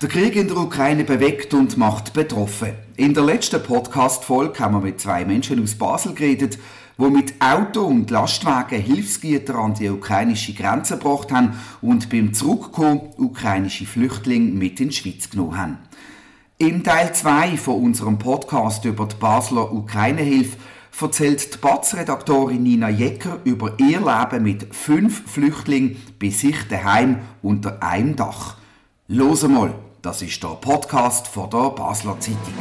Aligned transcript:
Der 0.00 0.08
Krieg 0.08 0.36
in 0.36 0.46
der 0.46 0.58
Ukraine 0.58 1.02
bewegt 1.02 1.52
und 1.54 1.76
macht 1.76 2.12
betroffen. 2.12 2.70
In 2.94 3.14
der 3.14 3.24
letzten 3.24 3.60
Podcast-Folge 3.60 4.60
haben 4.60 4.74
wir 4.76 4.80
mit 4.80 5.00
zwei 5.00 5.24
Menschen 5.24 5.60
aus 5.60 5.74
Basel 5.74 6.14
geredet, 6.14 6.56
die 6.98 7.10
mit 7.10 7.34
Auto 7.40 7.82
und 7.82 8.08
Lastwagen 8.08 8.80
Hilfsgüter 8.80 9.56
an 9.56 9.74
die 9.74 9.88
ukrainische 9.88 10.54
Grenze 10.54 10.98
gebracht 10.98 11.32
haben 11.32 11.58
und 11.82 12.10
beim 12.10 12.32
Zurückkommen 12.32 13.10
ukrainische 13.16 13.86
Flüchtlinge 13.86 14.52
mit 14.52 14.78
in 14.78 14.90
die 14.90 14.94
Schweiz 14.94 15.30
genommen 15.30 15.56
haben. 15.56 15.78
In 16.58 16.84
Teil 16.84 17.12
2 17.12 17.56
von 17.56 17.82
unserem 17.82 18.20
Podcast 18.20 18.84
über 18.84 19.06
die 19.06 19.16
Basler 19.16 19.72
Ukraine-Hilfe 19.72 20.58
erzählt 21.00 21.54
die 21.54 21.58
Batz-Redaktorin 21.58 22.62
Nina 22.62 22.88
Jecker 22.88 23.40
über 23.42 23.74
ihr 23.78 23.98
Leben 23.98 24.44
mit 24.44 24.72
fünf 24.72 25.28
Flüchtlingen 25.28 25.96
bei 26.20 26.30
sich 26.30 26.68
daheim 26.68 27.18
unter 27.42 27.82
einem 27.82 28.14
Dach. 28.14 28.58
Los 29.08 29.42
mal! 29.42 29.74
Das 30.00 30.22
ist 30.22 30.40
der 30.44 30.50
Podcast 30.50 31.26
von 31.26 31.50
der 31.50 31.70
Basler 31.70 32.20
Zeitung. 32.20 32.54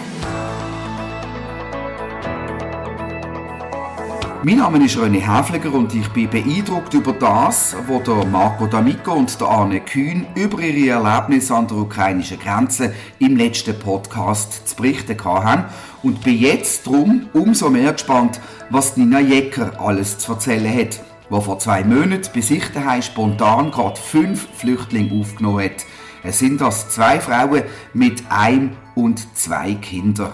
Mein 4.41 4.57
Name 4.57 4.83
ist 4.83 4.97
René 4.97 5.19
Häfliger 5.19 5.71
und 5.71 5.93
ich 5.93 6.07
bin 6.09 6.31
beeindruckt 6.31 6.95
über 6.95 7.13
das, 7.13 7.75
was 7.87 8.03
der 8.03 8.25
Marco 8.25 8.65
D'Amico 8.65 9.11
und 9.11 9.39
der 9.39 9.49
Arne 9.49 9.81
Kühn 9.81 10.25
über 10.33 10.59
ihre 10.61 10.95
Erlebnisse 10.95 11.53
an 11.53 11.67
der 11.67 11.77
ukrainischen 11.77 12.39
Grenze 12.39 12.95
im 13.19 13.37
letzten 13.37 13.77
Podcast 13.77 14.67
zu 14.69 14.75
berichten 14.75 15.23
haben 15.23 15.65
und 16.01 16.23
bin 16.23 16.39
jetzt 16.39 16.87
drum 16.87 17.29
umso 17.33 17.69
mehr 17.69 17.93
gespannt, 17.93 18.41
was 18.71 18.97
Nina 18.97 19.19
Jecker 19.19 19.79
alles 19.79 20.17
zu 20.17 20.31
erzählen 20.31 20.75
hat, 20.75 21.01
wo 21.29 21.39
vor 21.39 21.59
zwei 21.59 21.83
Monaten 21.83 22.29
bei 22.33 22.41
sich 22.41 22.63
spontan 23.01 23.69
gerade 23.69 23.99
fünf 23.99 24.47
Flüchtlinge 24.55 25.21
aufgenommen 25.21 25.65
hat– 25.65 25.85
es 26.23 26.39
sind 26.39 26.61
das 26.61 26.89
zwei 26.89 27.19
Frauen 27.19 27.63
mit 27.93 28.23
einem 28.29 28.75
und 28.95 29.37
zwei 29.37 29.75
Kindern. 29.75 30.33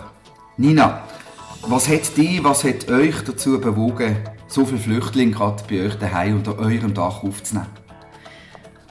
Nina, 0.58 1.04
was 1.64 1.88
hat 1.88 2.18
die, 2.18 2.44
was 2.44 2.64
hat 2.64 2.90
euch 2.90 3.24
dazu 3.24 3.60
bewogen, 3.60 4.18
so 4.48 4.66
viele 4.66 4.80
Flüchtlinge 4.80 5.32
gerade 5.32 5.64
bei 5.70 5.86
euch 5.86 5.96
daheim 5.96 6.38
unter 6.38 6.58
eurem 6.60 6.94
Dach 6.94 7.24
aufzunehmen? 7.24 7.68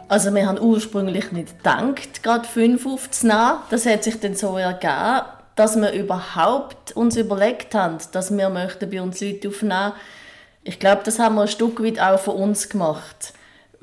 Also 0.09 0.35
wir 0.35 0.47
haben 0.47 0.61
ursprünglich 0.61 1.33
nicht 1.33 1.59
gedacht, 1.59 2.23
gerade 2.23 2.47
fünf 2.47 2.87
aufzunehmen. 2.87 3.59
Das 3.71 3.87
hat 3.87 4.05
sich 4.05 4.21
dann 4.21 4.35
so 4.35 4.59
ergeben, 4.59 5.27
dass 5.55 5.77
wir 5.77 5.93
überhaupt 5.93 6.93
uns 6.93 7.17
überlegt 7.17 7.75
haben, 7.75 7.99
dass 8.13 8.31
wir 8.37 8.49
möchten 8.51 8.91
bei 8.91 9.01
uns 9.01 9.21
Leute 9.21 9.49
aufnehmen. 9.49 9.93
Ich 10.65 10.79
glaube, 10.79 11.03
das 11.05 11.19
haben 11.19 11.37
wir 11.37 11.43
ein 11.43 11.49
Stück 11.49 11.83
weit 11.83 11.99
auch 12.01 12.21
von 12.21 12.37
uns 12.37 12.69
gemacht. 12.69 13.33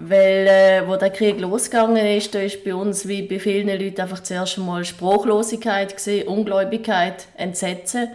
Weil, 0.01 0.47
äh, 0.47 0.87
wo 0.87 0.95
der 0.95 1.09
Krieg 1.09 1.41
losgegangen 1.41 2.05
ist, 2.17 2.33
da 2.33 2.39
ist 2.39 2.63
bei 2.63 2.73
uns 2.73 3.05
wie 3.05 3.21
bei 3.23 3.37
vielen 3.37 3.67
Leuten 3.67 3.99
einfach 3.99 4.23
zuerst 4.23 4.57
einmal 4.57 4.85
Sprachlosigkeit 4.85 5.93
gesehen, 5.93 6.27
Ungläubigkeit, 6.27 7.27
Entsetzen 7.35 8.07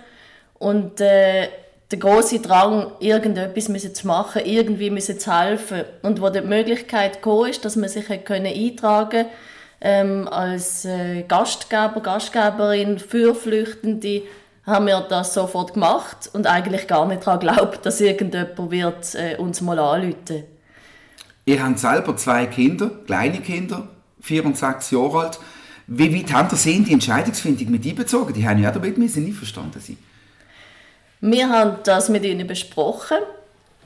und 0.58 0.98
äh, 1.02 1.48
der 1.90 1.98
große 1.98 2.40
Drang, 2.40 2.92
irgendetwas 3.00 3.68
müssen 3.68 3.94
zu 3.94 4.06
machen, 4.06 4.42
irgendwie 4.46 4.88
müssen 4.88 5.20
zu 5.20 5.38
helfen. 5.38 5.84
Und 6.00 6.22
wo 6.22 6.30
die 6.30 6.40
Möglichkeit 6.40 7.20
kam, 7.20 7.44
ist, 7.44 7.66
dass 7.66 7.76
man 7.76 7.90
sich 7.90 8.06
können 8.24 8.46
eintragen 8.46 9.26
ähm, 9.82 10.26
als 10.28 10.86
äh, 10.86 11.24
Gastgeber, 11.28 12.00
Gastgeberin 12.02 12.98
für 12.98 13.34
Flüchtende, 13.34 14.22
haben 14.64 14.86
wir 14.86 15.00
das 15.00 15.34
sofort 15.34 15.74
gemacht 15.74 16.30
und 16.32 16.46
eigentlich 16.46 16.86
gar 16.86 17.04
nicht 17.04 17.26
daran 17.26 17.40
geglaubt, 17.40 17.84
dass 17.84 18.00
irgendjemand 18.00 18.70
wird, 18.70 19.14
äh, 19.14 19.36
uns 19.36 19.60
mal 19.60 19.78
anrufen 19.78 20.53
Ihr 21.46 21.62
habt 21.62 21.78
selber 21.78 22.16
zwei 22.16 22.46
Kinder, 22.46 22.90
kleine 23.06 23.40
Kinder, 23.40 23.88
vier 24.20 24.44
und 24.44 24.56
sechs 24.56 24.90
Jahre 24.90 25.24
alt. 25.24 25.38
Wie 25.86 26.14
weit 26.14 26.32
haben 26.32 26.56
Sie 26.56 26.74
in 26.74 26.84
die 26.84 26.94
Entscheidungsfindung 26.94 27.70
mit 27.70 27.86
einbezogen? 27.86 28.32
Die 28.32 28.48
haben 28.48 28.62
ja 28.62 28.70
damit 28.70 28.96
müssen 28.96 29.26
einverstanden 29.26 29.80
sein. 29.80 29.98
Wir 31.20 31.48
haben 31.48 31.76
das 31.84 32.08
mit 32.08 32.24
ihnen 32.24 32.46
besprochen, 32.46 33.18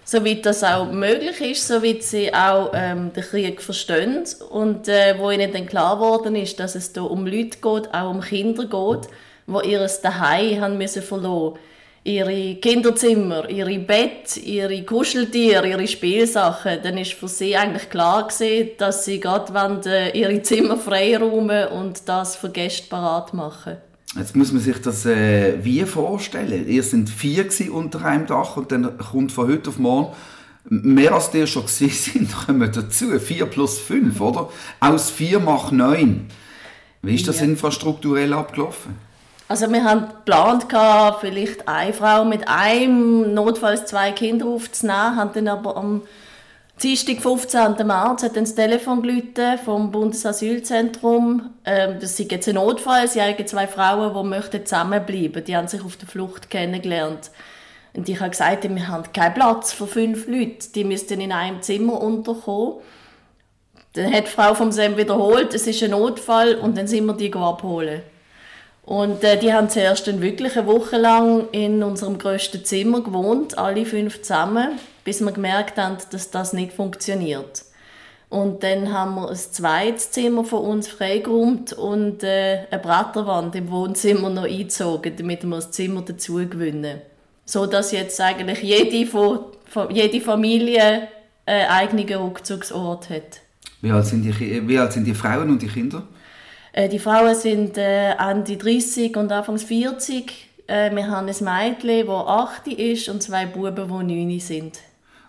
soweit 0.04 0.46
das 0.46 0.62
auch 0.62 0.90
möglich 0.90 1.40
ist, 1.40 1.66
soweit 1.66 2.02
sie 2.02 2.32
auch 2.32 2.70
ähm, 2.74 3.12
den 3.12 3.22
Krieg 3.22 3.60
verstehen 3.62 4.24
und 4.50 4.88
äh, 4.88 5.16
wo 5.18 5.30
ihnen 5.30 5.52
dann 5.52 5.66
klar 5.66 5.96
geworden 5.96 6.34
ist, 6.36 6.58
dass 6.58 6.74
es 6.74 6.92
hier 6.92 7.08
um 7.08 7.26
Leute 7.26 7.58
geht, 7.58 7.94
auch 7.94 8.10
um 8.10 8.20
Kinder 8.20 8.64
geht, 8.64 9.08
die 9.46 9.70
ihres 9.70 10.00
Daheim 10.00 10.60
haben 10.60 10.78
müssen 10.78 11.02
verloren 11.02 11.58
ihre 12.08 12.54
Kinderzimmer, 12.54 13.48
ihre 13.50 13.78
Bett, 13.78 14.38
ihre 14.38 14.82
Kuscheltiere, 14.82 15.68
ihre 15.68 15.86
Spielsachen, 15.86 16.78
dann 16.82 16.96
ist 16.96 17.12
für 17.12 17.28
sie 17.28 17.54
eigentlich 17.54 17.90
klar 17.90 18.26
gewesen, 18.26 18.70
dass 18.78 19.04
sie 19.04 19.20
gerade 19.20 19.52
wollen, 19.52 19.84
äh, 19.84 20.18
ihre 20.18 20.40
Zimmer 20.42 20.78
freiräumen 20.78 21.68
und 21.68 22.08
das 22.08 22.36
für 22.36 22.48
Gäste 22.48 22.88
parat 22.88 23.34
machen. 23.34 23.76
Jetzt 24.16 24.34
muss 24.34 24.52
man 24.52 24.62
sich 24.62 24.80
das 24.80 25.04
äh, 25.04 25.62
wie 25.62 25.84
vorstellen. 25.84 26.66
Ihr 26.66 26.82
sind 26.82 27.10
vier 27.10 27.46
unter 27.70 28.02
einem 28.04 28.26
Dach 28.26 28.56
und 28.56 28.72
dann 28.72 28.96
kommt 28.96 29.32
von 29.32 29.48
heute 29.48 29.68
auf 29.68 29.78
morgen 29.78 30.14
mehr 30.70 31.12
als 31.12 31.32
ihr 31.34 31.46
schon 31.46 31.66
sind, 31.66 32.34
kommen 32.46 32.72
dazu. 32.72 33.18
Vier 33.18 33.46
plus 33.46 33.78
fünf, 33.78 34.20
oder? 34.20 34.48
Aus 34.80 35.10
vier 35.10 35.40
macht 35.40 35.72
neun. 35.72 36.26
Wie 37.02 37.14
ist 37.14 37.28
das 37.28 37.40
ja. 37.40 37.44
infrastrukturell 37.44 38.32
abgelaufen? 38.32 39.07
Also 39.48 39.72
wir 39.72 39.82
haben 39.82 40.08
geplant, 40.08 40.66
vielleicht 41.20 41.66
eine 41.66 41.94
Frau 41.94 42.26
mit 42.26 42.46
einem, 42.46 43.32
notfalls 43.32 43.86
zwei 43.86 44.12
Kinder 44.12 44.46
aufzunehmen, 44.46 45.16
haben 45.16 45.32
dann 45.32 45.48
aber 45.48 45.76
am 45.76 46.02
Dienstag, 46.82 47.20
15. 47.20 47.86
März, 47.86 48.22
hat 48.22 48.36
dann 48.36 48.44
das 48.44 48.54
Telefon 48.54 49.02
geläutet 49.02 49.60
vom 49.64 49.90
Bundesasylzentrum. 49.90 51.50
Ähm, 51.64 51.96
das 51.98 52.20
ist 52.20 52.30
jetzt 52.30 52.46
ein 52.46 52.54
Notfall. 52.54 53.08
Sie 53.08 53.20
haben 53.20 53.46
zwei 53.46 53.66
Frauen, 53.66 54.14
die 54.14 54.28
möchten 54.28 54.64
zusammenbleiben. 54.64 55.42
Die 55.42 55.56
haben 55.56 55.66
sich 55.66 55.82
auf 55.82 55.96
der 55.96 56.06
Flucht 56.06 56.50
kennengelernt. 56.50 57.30
Und 57.94 58.08
ich 58.08 58.20
habe 58.20 58.30
gesagt, 58.30 58.62
wir 58.62 58.88
haben 58.88 59.12
keinen 59.12 59.34
Platz 59.34 59.72
für 59.72 59.88
fünf 59.88 60.28
Leute. 60.28 60.68
Die 60.72 60.84
müssten 60.84 61.20
in 61.20 61.32
einem 61.32 61.62
Zimmer 61.62 62.00
unterkommen. 62.00 62.74
Dann 63.94 64.12
hat 64.12 64.26
die 64.26 64.30
Frau 64.30 64.54
vom 64.54 64.70
SEM 64.70 64.96
wiederholt, 64.96 65.54
es 65.54 65.66
ist 65.66 65.82
ein 65.82 65.90
Notfall 65.90 66.54
und 66.56 66.76
dann 66.76 66.86
sind 66.86 67.06
wir 67.06 67.14
die 67.14 67.32
abholen. 67.32 68.02
Und 68.88 69.22
äh, 69.22 69.38
die 69.38 69.52
haben 69.52 69.68
zuerst 69.68 70.06
dann 70.06 70.22
wirklich 70.22 70.56
eine 70.56 70.66
Woche 70.66 70.96
lang 70.96 71.50
in 71.52 71.82
unserem 71.82 72.16
grössten 72.16 72.64
Zimmer 72.64 73.02
gewohnt, 73.02 73.58
alle 73.58 73.84
fünf 73.84 74.22
zusammen, 74.22 74.78
bis 75.04 75.20
wir 75.20 75.30
gemerkt 75.30 75.76
haben, 75.76 75.98
dass 76.10 76.30
das 76.30 76.54
nicht 76.54 76.72
funktioniert. 76.72 77.64
Und 78.30 78.62
dann 78.62 78.90
haben 78.90 79.16
wir 79.16 79.28
ein 79.28 79.36
zweites 79.36 80.10
Zimmer 80.12 80.42
von 80.42 80.60
uns 80.60 80.88
freigeräumt 80.88 81.74
und 81.74 82.22
äh, 82.22 82.60
eine 82.70 82.80
Bretterwand 82.80 83.54
im 83.56 83.70
Wohnzimmer 83.70 84.30
noch 84.30 84.44
eingezogen, 84.44 85.12
damit 85.18 85.44
wir 85.44 85.56
das 85.56 85.70
Zimmer 85.70 86.00
dazu 86.00 86.36
gewinnen. 86.36 87.02
So 87.44 87.66
dass 87.66 87.92
jetzt 87.92 88.18
eigentlich 88.22 88.62
jede, 88.62 89.06
von, 89.06 89.40
von, 89.66 89.94
jede 89.94 90.22
Familie 90.22 91.08
einen 91.44 91.68
eigenen 91.68 92.08
Rückzugsort 92.22 93.10
hat. 93.10 93.40
Wie 93.82 93.90
alt, 93.90 94.06
sind 94.06 94.22
die, 94.22 94.66
wie 94.66 94.78
alt 94.78 94.94
sind 94.94 95.04
die 95.04 95.14
Frauen 95.14 95.50
und 95.50 95.60
die 95.60 95.68
Kinder? 95.68 96.04
Äh, 96.72 96.88
die 96.88 96.98
Frauen 96.98 97.34
sind 97.34 97.76
äh, 97.78 98.12
Ende 98.12 98.56
30 98.56 99.16
und 99.16 99.32
Anfangs 99.32 99.64
40. 99.64 100.48
Äh, 100.66 100.94
wir 100.94 101.06
haben 101.08 101.28
ein 101.28 101.76
Mädchen, 101.80 102.06
das 102.06 102.26
8 102.26 102.68
ist 102.68 103.08
und 103.08 103.22
zwei 103.22 103.46
Buben, 103.46 104.06
die 104.06 104.26
9 104.26 104.40
sind. 104.40 104.78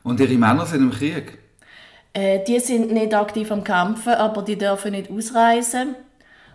Und 0.03 0.19
ihre 0.19 0.33
Männer 0.33 0.65
sind 0.65 0.81
im 0.81 0.91
Krieg? 0.91 1.37
Äh, 2.13 2.43
die 2.45 2.59
sind 2.59 2.91
nicht 2.91 3.13
aktiv 3.13 3.51
am 3.51 3.63
Kämpfen, 3.63 4.13
aber 4.13 4.41
die 4.41 4.57
dürfen 4.57 4.91
nicht 4.91 5.11
ausreisen. 5.11 5.95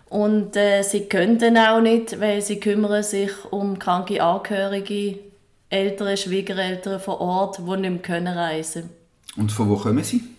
Und 0.09 0.55
äh, 0.55 0.83
sie 0.83 1.05
können 1.05 1.57
auch 1.57 1.81
nicht, 1.81 2.19
weil 2.19 2.41
sie 2.41 2.59
kümmern 2.59 3.03
sich 3.03 3.31
um 3.49 3.79
kranke 3.79 4.21
Angehörige, 4.21 5.19
Eltern, 5.69 6.15
Schwiegereltern 6.15 6.99
vor 6.99 7.19
Ort, 7.19 7.57
die 7.57 7.77
nicht 7.77 7.81
mehr 7.81 8.01
können 8.01 8.37
reisen 8.37 8.89
Und 9.35 9.51
von 9.51 9.69
wo 9.69 9.77
kommen 9.77 10.03
sie? 10.03 10.34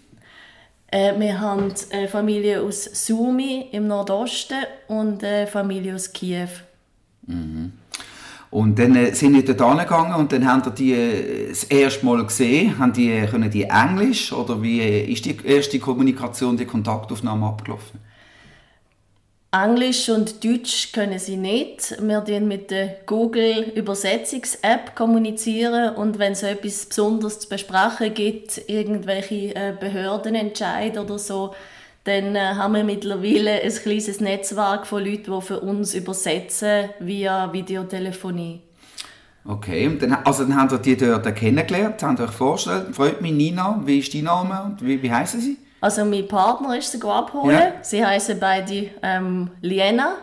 Äh, 0.88 1.18
wir 1.18 1.40
haben 1.40 1.72
eine 1.90 2.08
Familie 2.08 2.62
aus 2.62 2.84
Sumi 2.84 3.68
im 3.72 3.86
Nordosten 3.86 4.64
und 4.88 5.24
eine 5.24 5.46
Familie 5.46 5.94
aus 5.94 6.12
Kiew. 6.12 6.48
Mhm. 7.26 7.72
Und 8.50 8.78
dann 8.78 8.94
äh, 8.94 9.12
sind 9.12 9.34
die 9.34 9.44
dort 9.44 9.78
gegangen 9.80 10.14
und 10.14 10.32
dann 10.32 10.46
haben 10.46 10.62
die 10.74 10.92
äh, 10.92 11.48
das 11.48 11.64
erste 11.64 12.06
Mal 12.06 12.24
gesehen, 12.24 12.78
haben 12.78 12.92
die, 12.92 13.26
können 13.28 13.50
die 13.50 13.64
Englisch 13.64 14.32
oder 14.32 14.62
wie 14.62 14.80
ist 14.80 15.24
die 15.24 15.36
erste 15.44 15.78
Kommunikation, 15.78 16.56
die 16.56 16.64
Kontaktaufnahme 16.64 17.46
abgelaufen? 17.46 18.00
Englisch 19.56 20.10
und 20.10 20.44
Deutsch 20.44 20.92
können 20.92 21.18
sie 21.18 21.38
nicht. 21.38 21.96
Wir 22.02 22.20
kommunizieren 22.20 22.46
mit 22.46 22.70
der 22.70 22.96
Google 23.06 23.72
Übersetzungs-App 23.74 24.94
kommunizieren 24.94 25.94
und 25.94 26.18
wenn 26.18 26.32
es 26.32 26.42
etwas 26.42 26.84
Besonderes 26.84 27.40
zu 27.40 27.48
besprechen 27.48 28.12
gibt, 28.12 28.60
irgendwelche 28.68 29.54
äh, 29.56 29.72
Behördenentscheid 29.78 30.98
oder 30.98 31.18
so, 31.18 31.54
dann 32.04 32.36
äh, 32.36 32.40
haben 32.40 32.74
wir 32.74 32.84
mittlerweile 32.84 33.62
ein 33.62 33.72
kleines 33.72 34.20
Netzwerk 34.20 34.86
von 34.86 35.02
Leuten, 35.02 35.32
die 35.32 35.40
für 35.40 35.60
uns 35.60 35.94
übersetzen 35.94 36.90
via 37.00 37.50
Videotelefonie. 37.50 38.60
Okay, 39.46 39.96
dann, 39.98 40.12
also 40.24 40.44
dann 40.44 40.56
habt 40.60 40.72
ihr 40.72 40.78
die 40.78 40.96
dort 40.96 41.34
kennengelernt, 41.34 42.02
ihr 42.18 42.24
euch 42.24 42.30
vorgestellt. 42.30 42.94
Freut 42.94 43.22
mich 43.22 43.32
Nina, 43.32 43.80
wie 43.86 44.00
ist 44.00 44.12
dein 44.12 44.24
Name 44.24 44.62
und 44.64 44.84
wie, 44.84 45.00
wie 45.02 45.10
heißen 45.10 45.40
sie? 45.40 45.56
Also 45.80 46.04
mein 46.04 46.26
Partner 46.26 46.76
ist 46.76 46.92
sie 46.92 47.02
abholen. 47.02 47.58
Ja. 47.58 47.72
Sie 47.82 48.04
heißen 48.04 48.40
beide 48.40 48.90
ähm, 49.02 49.50
Liena. 49.60 50.16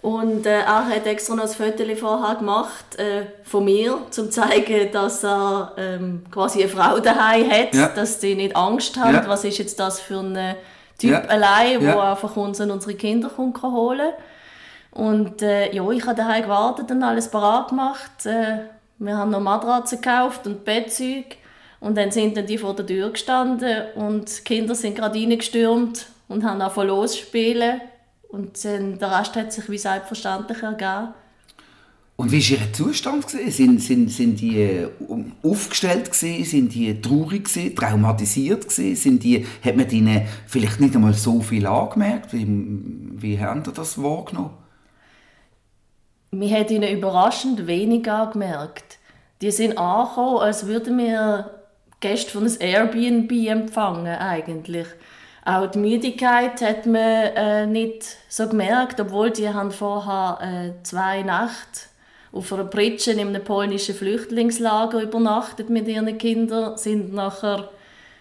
Und 0.00 0.44
äh, 0.44 0.60
er 0.60 0.86
hat 0.86 1.06
extra 1.06 1.34
noch 1.34 1.44
ein 1.44 1.48
Foto 1.48 1.82
vorher 1.96 2.34
gemacht 2.36 2.98
äh, 2.98 3.24
von 3.42 3.64
mir, 3.64 3.94
um 3.94 4.12
zu 4.12 4.28
zeigen, 4.28 4.92
dass 4.92 5.24
er 5.24 5.72
ähm, 5.78 6.24
quasi 6.30 6.62
eine 6.62 6.68
Frau 6.68 6.98
daheim 6.98 7.50
hat, 7.50 7.74
ja. 7.74 7.88
dass 7.88 8.20
sie 8.20 8.34
nicht 8.34 8.54
Angst 8.54 8.98
hat. 8.98 9.14
Ja. 9.14 9.26
Was 9.26 9.44
ist 9.44 9.56
jetzt 9.56 9.80
das 9.80 10.00
für 10.00 10.18
ein 10.18 10.56
Typ 10.98 11.10
ja. 11.10 11.20
allein, 11.20 11.80
der 11.80 11.98
einfach 12.02 12.36
uns 12.36 12.60
und 12.60 12.70
unsere 12.70 12.94
Kinder 12.94 13.30
kommt 13.30 13.62
holen 13.62 14.12
Und 14.90 15.40
äh, 15.40 15.72
ja, 15.74 15.90
ich 15.90 16.04
habe 16.04 16.16
daheim 16.16 16.42
gewartet 16.42 16.90
und 16.90 17.02
alles 17.02 17.30
parat 17.30 17.70
gemacht. 17.70 18.26
Äh, 18.26 18.58
wir 18.98 19.16
haben 19.16 19.30
noch 19.30 19.40
Matratzen 19.40 20.02
gekauft 20.02 20.46
und 20.46 20.66
Bettzeug. 20.66 21.38
Und 21.84 21.98
dann 21.98 22.10
sind 22.10 22.34
dann 22.34 22.46
die 22.46 22.56
vor 22.56 22.74
der 22.74 22.86
Tür 22.86 23.10
gestanden 23.10 23.82
und 23.94 24.38
die 24.38 24.42
Kinder 24.42 24.74
sind 24.74 24.96
gerade 24.96 25.18
reingestürmt 25.18 26.06
und 26.28 26.42
haben 26.42 26.58
angefangen 26.62 26.88
loszuspielen. 26.88 27.82
Und 28.26 28.64
dann, 28.64 28.98
der 28.98 29.20
Rest 29.20 29.36
hat 29.36 29.52
sich 29.52 29.68
wie 29.68 29.76
selbstverständlich 29.76 30.62
ergeben. 30.62 31.12
Und 32.16 32.32
wie 32.32 32.40
war 32.40 32.58
Ihr 32.58 32.72
Zustand? 32.72 33.28
Sind, 33.28 33.82
sind, 33.82 34.08
sind 34.08 34.40
die 34.40 34.62
äh, 34.62 34.88
aufgestellt? 35.42 36.10
Gewesen? 36.10 36.44
Sind 36.46 36.74
die 36.74 37.02
traurig? 37.02 37.44
Gewesen? 37.44 37.76
Traumatisiert? 37.76 38.62
Gewesen? 38.62 38.96
Sind 38.96 39.22
die, 39.22 39.44
hat 39.62 39.76
man 39.76 39.90
ihnen 39.90 40.22
vielleicht 40.46 40.80
nicht 40.80 40.94
einmal 40.94 41.12
so 41.12 41.42
viel 41.42 41.66
angemerkt? 41.66 42.32
Wie, 42.32 42.46
wie 42.48 43.38
haben 43.38 43.62
Sie 43.62 43.72
das 43.72 44.02
wahrgenommen? 44.02 44.52
Wir 46.30 46.48
haben 46.48 46.68
ihnen 46.68 46.96
überraschend 46.96 47.66
wenig 47.66 48.10
angemerkt. 48.10 48.98
Die 49.42 49.50
sind 49.50 49.76
angekommen, 49.76 50.38
als 50.38 50.66
würden 50.66 50.96
wir 50.96 51.60
Gäste 52.04 52.32
von 52.32 52.44
einem 52.44 52.56
Airbnb 52.60 53.32
empfangen 53.48 54.18
eigentlich. 54.18 54.86
Auch 55.42 55.70
die 55.70 55.78
Müdigkeit 55.78 56.60
hat 56.60 56.84
man 56.84 56.94
äh, 56.94 57.66
nicht 57.66 58.04
so 58.28 58.46
gemerkt, 58.46 59.00
obwohl 59.00 59.30
die 59.30 59.48
haben 59.48 59.70
vorher 59.70 60.38
äh, 60.42 60.82
zwei 60.82 61.22
Nächte 61.22 61.88
auf 62.30 62.52
einer 62.52 62.64
Pritsche 62.64 63.12
in 63.12 63.20
einem 63.20 63.42
polnischen 63.42 63.94
Flüchtlingslager 63.94 65.00
übernachtet 65.00 65.70
mit 65.70 65.88
ihren 65.88 66.18
Kindern, 66.18 66.76
sind 66.76 67.14
nachher 67.14 67.70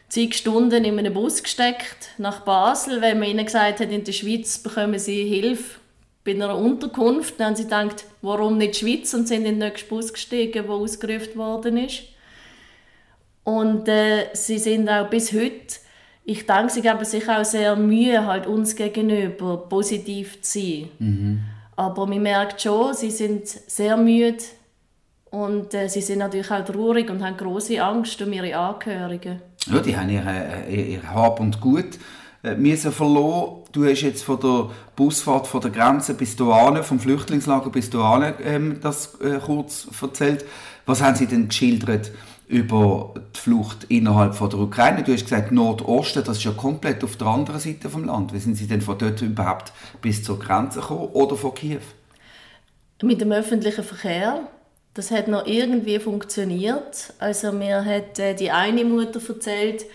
zig 0.07 0.35
Stunden 0.35 0.85
in 0.85 0.97
einem 0.97 1.13
Bus 1.13 1.43
gesteckt 1.43 2.11
nach 2.17 2.41
Basel, 2.41 3.01
weil 3.01 3.15
man 3.15 3.27
ihnen 3.27 3.45
gesagt 3.45 3.81
hat, 3.81 3.91
in 3.91 4.05
der 4.05 4.13
Schweiz 4.13 4.59
bekommen 4.59 4.97
sie 4.97 5.25
Hilfe 5.25 5.79
bei 6.23 6.31
einer 6.31 6.57
Unterkunft. 6.57 7.37
Dann 7.37 7.47
haben 7.47 7.55
sie 7.57 7.63
gedacht, 7.63 8.05
warum 8.21 8.57
nicht 8.57 8.77
Schweiz 8.77 9.13
und 9.13 9.27
sind 9.27 9.39
in 9.39 9.59
den 9.59 9.69
nächsten 9.69 9.89
Bus 9.89 10.13
gestiegen, 10.13 10.69
wo 10.69 10.75
ausgerufen 10.75 11.35
worden 11.35 11.75
ist. 11.75 12.12
Und 13.43 13.87
äh, 13.87 14.27
sie 14.33 14.57
sind 14.57 14.89
auch 14.89 15.09
bis 15.09 15.33
heute, 15.33 15.79
ich 16.25 16.45
denke, 16.45 16.71
sie 16.71 16.81
geben 16.81 17.03
sich 17.03 17.29
auch 17.29 17.43
sehr 17.43 17.75
Mühe, 17.75 18.25
halt 18.25 18.47
uns 18.47 18.75
gegenüber 18.75 19.57
positiv 19.57 20.41
zu 20.41 20.59
sein. 20.59 20.89
Mhm. 20.99 21.39
Aber 21.75 22.07
man 22.07 22.21
merkt 22.21 22.61
schon, 22.61 22.93
sie 22.93 23.11
sind 23.11 23.47
sehr 23.47 23.97
müde 23.97 24.43
und 25.31 25.73
äh, 25.73 25.89
sie 25.89 26.01
sind 26.01 26.19
natürlich 26.19 26.51
auch 26.51 26.63
traurig 26.63 27.09
und 27.09 27.23
haben 27.23 27.35
große 27.35 27.83
Angst 27.83 28.21
um 28.21 28.31
ihre 28.31 28.55
Angehörigen. 28.55 29.41
Ja, 29.65 29.79
die 29.79 29.97
haben 29.97 30.09
ihr, 30.09 30.23
äh, 30.25 30.93
ihr 30.93 31.13
Hab 31.13 31.39
und 31.39 31.59
Gut 31.59 31.97
äh, 32.43 32.55
müssen 32.55 32.91
verloren. 32.91 33.63
Du 33.71 33.85
hast 33.85 34.01
jetzt 34.01 34.23
von 34.23 34.39
der 34.39 34.69
Busfahrt 34.95 35.47
von 35.47 35.61
der 35.61 35.71
Grenze 35.71 36.13
bis 36.13 36.37
hierhin, 36.37 36.83
vom 36.83 36.99
Flüchtlingslager 36.99 37.71
bis 37.71 37.89
hierhin, 37.89 38.33
ähm, 38.43 38.79
das 38.81 39.19
äh, 39.21 39.39
kurz 39.43 39.87
erzählt. 39.99 40.45
Was 40.85 41.01
haben 41.01 41.15
sie 41.15 41.25
denn 41.25 41.47
geschildert? 41.47 42.11
Über 42.47 43.13
die 43.35 43.39
Flucht 43.39 43.85
innerhalb 43.85 44.35
von 44.35 44.49
der 44.49 44.59
Ukraine. 44.59 45.03
Du 45.03 45.13
hast 45.13 45.23
gesagt, 45.23 45.51
Nordosten, 45.51 46.23
das 46.23 46.37
ist 46.37 46.43
ja 46.43 46.51
komplett 46.51 47.03
auf 47.03 47.15
der 47.15 47.27
anderen 47.27 47.59
Seite 47.59 47.89
vom 47.89 48.05
Land. 48.05 48.33
Wie 48.33 48.39
sind 48.39 48.55
Sie 48.55 48.67
denn 48.67 48.81
von 48.81 48.97
dort 48.97 49.21
überhaupt 49.21 49.71
bis 50.01 50.23
zur 50.23 50.39
Grenze 50.39 50.81
gekommen 50.81 51.09
oder 51.13 51.35
von 51.35 51.53
Kiew? 51.53 51.81
Mit 53.01 53.21
dem 53.21 53.31
öffentlichen 53.31 53.83
Verkehr. 53.83 54.41
Das 54.93 55.09
hat 55.09 55.27
noch 55.27 55.47
irgendwie 55.47 55.99
funktioniert. 55.99 57.13
Also 57.17 57.51
mir 57.51 57.83
hat 57.83 58.19
äh, 58.19 58.35
die 58.35 58.51
eine 58.51 58.85
Mutter 58.85 59.19
erzählt, 59.27 59.85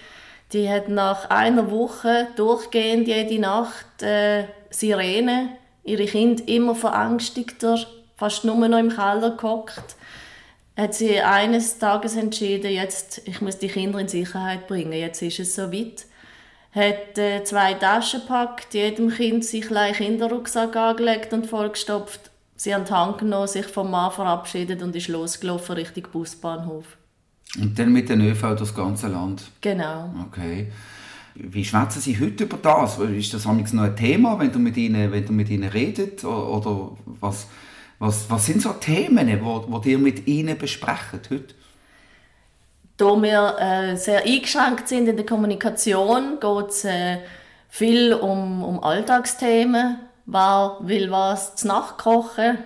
die 0.52 0.68
hat 0.68 0.88
nach 0.88 1.30
einer 1.30 1.70
Woche 1.70 2.28
durchgehend 2.36 3.06
jede 3.06 3.40
Nacht 3.40 4.02
äh, 4.02 4.44
Sirene, 4.70 5.50
ihre 5.84 6.06
Kinder 6.06 6.42
immer 6.48 6.74
verängstigter, 6.74 7.78
fast 8.16 8.44
nur 8.44 8.56
noch 8.66 8.78
im 8.78 8.88
Keller 8.88 9.36
gehockt 9.36 9.96
hat 10.78 10.94
sie 10.94 11.20
eines 11.20 11.78
Tages 11.78 12.14
entschieden, 12.14 12.70
jetzt, 12.70 13.22
ich 13.24 13.40
muss 13.40 13.58
die 13.58 13.66
Kinder 13.66 13.98
in 13.98 14.06
Sicherheit 14.06 14.68
bringen, 14.68 14.92
jetzt 14.92 15.20
ist 15.22 15.40
es 15.40 15.56
soweit. 15.56 16.06
Hat 16.72 17.18
äh, 17.18 17.42
zwei 17.42 17.74
Taschen 17.74 18.20
gepackt, 18.20 18.74
jedem 18.74 19.10
Kind 19.10 19.44
sich 19.44 19.74
einen 19.74 19.94
Kinderrucksack 19.94 20.76
angelegt 20.76 21.32
und 21.32 21.46
vollgestopft. 21.46 22.30
Sie 22.54 22.72
haben 22.72 22.84
die 22.84 22.92
Hand 22.92 23.18
genommen, 23.18 23.48
sich 23.48 23.66
vom 23.66 23.90
Mann 23.90 24.12
verabschiedet 24.12 24.80
und 24.82 24.94
ist 24.94 25.08
losgelaufen 25.08 25.74
Richtung 25.74 26.04
Busbahnhof. 26.12 26.96
Und 27.58 27.76
dann 27.78 27.92
mit 27.92 28.08
den 28.08 28.20
ÖV 28.20 28.54
das 28.56 28.74
ganze 28.74 29.08
Land? 29.08 29.50
Genau. 29.60 30.14
Okay. 30.26 30.70
Wie 31.34 31.64
schwätzen 31.64 32.00
Sie 32.00 32.20
heute 32.20 32.44
über 32.44 32.58
das? 32.58 32.98
Ist 32.98 33.34
das 33.34 33.46
noch 33.46 33.54
ein 33.54 33.96
Thema, 33.96 34.38
wenn 34.38 34.52
du 34.52 34.58
mit 34.58 34.76
ihnen, 34.76 35.10
wenn 35.10 35.24
du 35.24 35.32
mit 35.32 35.48
ihnen 35.48 35.68
redet? 35.68 36.24
Oder 36.24 36.96
was, 37.20 37.46
was, 37.98 38.30
was 38.30 38.46
sind 38.46 38.62
so 38.62 38.72
Themen, 38.74 39.26
die 39.26 39.90
ihr 39.90 39.98
mit 39.98 40.26
ihnen 40.26 40.56
besprecht 40.56 41.30
heute? 41.30 41.54
Da 42.96 43.22
wir 43.22 43.56
äh, 43.58 43.96
sehr 43.96 44.24
eingeschränkt 44.24 44.88
sind 44.88 45.08
in 45.08 45.16
der 45.16 45.26
Kommunikation, 45.26 46.38
geht 46.40 46.68
es 46.68 46.84
äh, 46.84 47.18
viel 47.68 48.12
um, 48.14 48.62
um 48.64 48.82
Alltagsthemen. 48.82 50.00
Wer 50.26 50.76
will 50.80 51.10
was 51.10 51.56
zu 51.56 51.68
Nacht 51.68 51.98
kochen? 51.98 52.58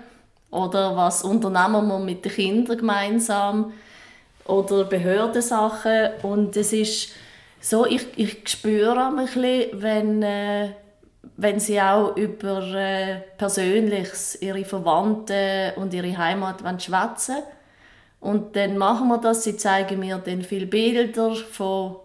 Oder 0.51 0.97
was 0.97 1.23
unternehmen 1.23 1.87
wir 1.89 1.99
mit 1.99 2.25
den 2.25 2.33
Kindern 2.33 2.79
gemeinsam? 2.79 3.73
Oder 4.47 4.85
Behördensachen. 4.85 6.11
Und 6.23 6.57
es 6.57 6.73
ist 6.73 7.13
so, 7.61 7.87
ich, 7.87 8.07
ich 8.17 8.49
spüre 8.49 9.07
ein 9.07 9.17
bisschen, 9.17 9.83
wenn... 9.83 10.23
Äh, 10.23 10.71
wenn 11.37 11.61
sie 11.61 11.81
auch 11.81 12.17
über 12.17 12.63
äh, 12.75 13.21
Persönliches, 13.39 14.41
ihre 14.41 14.65
Verwandten 14.65 15.73
und 15.77 15.95
ihre 15.95 16.17
Heimat 16.17 16.63
schwätzen 16.83 17.37
Und 18.21 18.57
dann 18.57 18.77
machen 18.77 19.09
wir 19.09 19.19
das. 19.19 19.45
Sie 19.45 19.57
zeigen 19.57 20.01
mir 20.01 20.19
dann 20.19 20.43
viele 20.43 20.67
Bilder 20.67 21.35
von 21.35 21.97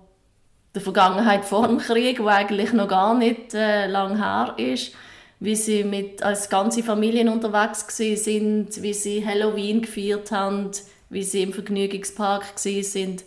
der 0.73 0.81
Vergangenheit 0.81 1.45
vor 1.45 1.67
dem 1.67 1.79
Krieg, 1.79 2.21
wo 2.21 2.27
eigentlich 2.27 2.73
noch 2.73 2.87
gar 2.87 3.15
nicht 3.15 3.53
äh, 3.53 3.87
lang 3.87 4.17
her 4.17 4.53
ist. 4.57 4.93
Wie 5.39 5.55
sie 5.55 5.83
mit, 5.83 6.23
als 6.23 6.49
ganze 6.49 6.81
Familien 6.81 7.29
unterwegs 7.29 7.85
sind, 7.95 8.81
wie 8.81 8.93
sie 8.93 9.23
Halloween 9.23 9.83
gefeiert 9.83 10.31
haben, 10.31 10.71
wie 11.09 11.21
sie 11.21 11.43
im 11.43 11.53
Vergnügungspark 11.53 12.45
sind. 12.55 13.23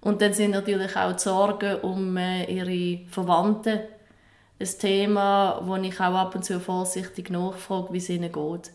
Und 0.00 0.22
dann 0.22 0.32
sind 0.32 0.52
natürlich 0.52 0.96
auch 0.96 1.12
die 1.12 1.18
Sorgen 1.18 1.76
um 1.82 2.16
äh, 2.16 2.44
ihre 2.44 3.06
Verwandten 3.10 3.80
ein 4.60 4.78
Thema, 4.78 5.60
wo 5.64 5.76
ich 5.76 5.98
auch 6.00 6.14
ab 6.14 6.34
und 6.34 6.44
zu 6.44 6.60
vorsichtig 6.60 7.30
nachfrage, 7.30 7.92
wie 7.92 7.98
es 7.98 8.08
ihnen 8.08 8.30
geht. 8.30 8.70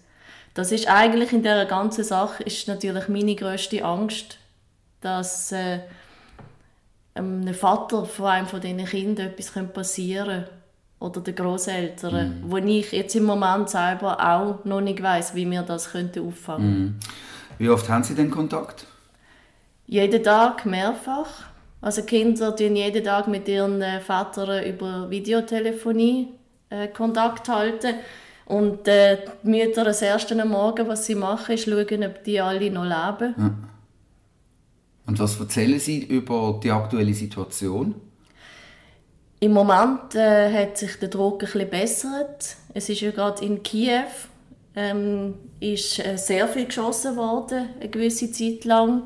Das 0.53 0.71
ist 0.71 0.87
eigentlich 0.87 1.33
in 1.33 1.41
dieser 1.41 1.65
ganzen 1.65 2.03
Sache 2.03 2.43
ist 2.43 2.67
natürlich 2.67 3.07
meine 3.07 3.35
grösste 3.35 3.83
Angst, 3.83 4.37
dass 5.01 5.51
äh, 5.51 5.79
einem 7.13 7.53
Vater 7.53 8.05
von 8.05 8.25
einem 8.25 8.47
von 8.47 8.61
diesen 8.61 8.85
Kindern 8.85 9.27
etwas 9.27 9.51
passieren 9.73 10.43
könnte 10.45 10.49
oder 10.99 11.21
den 11.21 11.35
Großeltern, 11.35 12.41
mhm. 12.41 12.51
wo 12.51 12.57
ich 12.57 12.91
jetzt 12.91 13.15
im 13.15 13.25
Moment 13.25 13.69
selber 13.69 14.19
auch 14.19 14.63
noch 14.65 14.81
nicht 14.81 15.01
weiß, 15.01 15.35
wie 15.35 15.49
wir 15.49 15.61
das 15.61 15.91
könnte 15.91 16.21
auffangen. 16.21 16.79
Mhm. 16.79 16.99
Wie 17.57 17.69
oft 17.69 17.87
haben 17.89 18.03
Sie 18.03 18.15
denn 18.15 18.31
Kontakt? 18.31 18.85
Jeden 19.87 20.23
Tag 20.23 20.65
mehrfach. 20.65 21.43
Also 21.85 22.01
Kinder 22.01 22.55
tun 22.55 22.75
jeden 22.75 23.03
Tag 23.03 23.27
mit 23.27 23.47
ihren 23.47 23.79
äh, 23.79 23.99
Vätern 23.99 24.65
über 24.65 25.07
Videotelefonie 25.11 26.29
äh, 26.71 26.87
Kontakt 26.87 27.47
halten. 27.47 27.93
Und 28.47 28.87
äh, 28.87 29.19
die 29.43 29.47
Mütter 29.47 29.83
das 29.83 30.01
erste 30.01 30.41
am 30.41 30.49
Morgen, 30.49 30.87
was 30.87 31.05
sie 31.05 31.13
machen, 31.13 31.53
ist 31.53 31.65
schauen, 31.65 32.03
ob 32.03 32.23
die 32.23 32.41
alle 32.41 32.71
noch 32.71 32.85
leben. 32.85 33.35
Ja. 33.37 33.53
Und 35.05 35.19
was 35.19 35.39
erzählen 35.39 35.79
Sie 35.79 36.03
über 36.03 36.59
die 36.63 36.71
aktuelle 36.71 37.13
Situation? 37.13 37.93
Im 39.39 39.53
Moment 39.53 40.15
äh, 40.15 40.51
hat 40.51 40.79
sich 40.79 40.97
der 40.97 41.09
Druck 41.09 41.43
ein 41.43 41.51
bisschen 41.51 41.69
bessert. 41.69 42.55
Es 42.73 42.89
ist 42.89 43.01
ja 43.01 43.11
gerade 43.11 43.45
in 43.45 43.61
Kiew 43.61 44.07
ähm, 44.75 45.35
ist 45.59 46.03
äh, 46.03 46.17
sehr 46.17 46.47
viel 46.47 46.65
geschossen 46.65 47.15
worden, 47.15 47.69
eine 47.79 47.89
gewisse 47.89 48.31
Zeit 48.31 48.65
lang. 48.65 49.03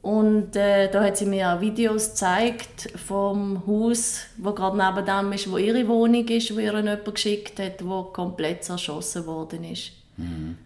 Und 0.00 0.54
äh, 0.54 0.90
da 0.90 1.02
hat 1.02 1.16
sie 1.16 1.26
mir 1.26 1.52
auch 1.52 1.60
Videos 1.60 2.10
gezeigt 2.10 2.92
vom 2.96 3.66
Haus, 3.66 4.20
wo 4.36 4.52
gerade 4.52 4.76
neben 4.76 5.04
dem 5.04 5.32
ist, 5.32 5.50
wo 5.50 5.58
ihre 5.58 5.86
Wohnung 5.88 6.26
ist, 6.28 6.54
wo 6.54 6.60
ihr 6.60 6.76
jemand 6.76 7.04
geschickt 7.04 7.58
hat, 7.58 7.84
wo 7.84 8.04
komplett 8.04 8.64
zerschossen 8.64 9.26
worden 9.26 9.64
ist. 9.64 9.92
Mhm. 10.16 10.56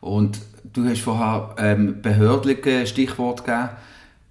Und 0.00 0.40
du 0.64 0.88
hast 0.88 1.02
vorher 1.02 1.54
ähm, 1.58 2.00
behördliche 2.00 2.86
Stichwort 2.86 3.44
gegeben. 3.44 3.70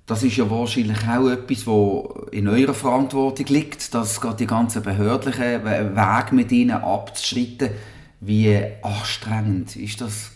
Das 0.08 0.24
ist 0.24 0.38
ja 0.38 0.50
wahrscheinlich 0.50 1.08
auch 1.08 1.30
etwas, 1.30 1.68
was 1.68 2.32
in 2.32 2.48
eurer 2.48 2.74
Verantwortung 2.74 3.46
liegt, 3.46 3.94
dass 3.94 4.20
gerade 4.20 4.38
die 4.38 4.48
ganzen 4.48 4.82
behördlichen 4.82 5.64
Wege 5.64 6.36
mit 6.36 6.52
ihnen 6.52 6.72
abzuschreiten. 6.72 7.70
Wie 8.20 8.60
anstrengend 8.82 9.76
ist 9.76 10.02
das 10.02 10.32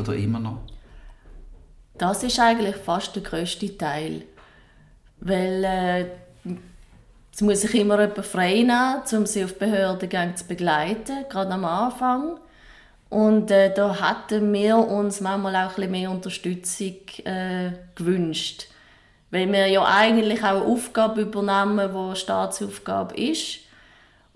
oder 0.00 0.14
immer 0.14 0.38
noch? 0.38 0.60
Das 1.98 2.22
ist 2.22 2.38
eigentlich 2.38 2.76
fast 2.76 3.14
der 3.16 3.22
größte 3.22 3.76
Teil, 3.76 4.22
weil 5.20 5.64
äh, 5.64 6.06
es 7.32 7.40
muss 7.40 7.60
sich 7.62 7.74
immer 7.74 8.00
jemand 8.00 8.26
frei 8.26 8.54
nehmen, 8.54 9.02
um 9.12 9.26
sie 9.26 9.44
auf 9.44 9.58
Behördengänge 9.58 10.34
zu 10.34 10.46
begleiten, 10.46 11.24
gerade 11.28 11.50
am 11.52 11.64
Anfang. 11.64 12.38
Und 13.08 13.50
äh, 13.50 13.72
da 13.72 13.94
hätten 13.94 14.52
wir 14.52 14.78
uns 14.78 15.20
manchmal 15.20 15.56
auch 15.56 15.60
ein 15.60 15.74
bisschen 15.74 15.90
mehr 15.90 16.10
Unterstützung 16.10 16.96
äh, 17.24 17.72
gewünscht 17.94 18.66
weil 19.30 19.52
wir 19.52 19.66
ja 19.66 19.84
eigentlich 19.84 20.42
auch 20.42 20.62
eine 20.62 20.62
Aufgabe 20.62 21.22
übernehmen, 21.22 21.90
die 21.92 21.98
eine 21.98 22.16
Staatsaufgabe 22.16 23.14
ist. 23.16 23.58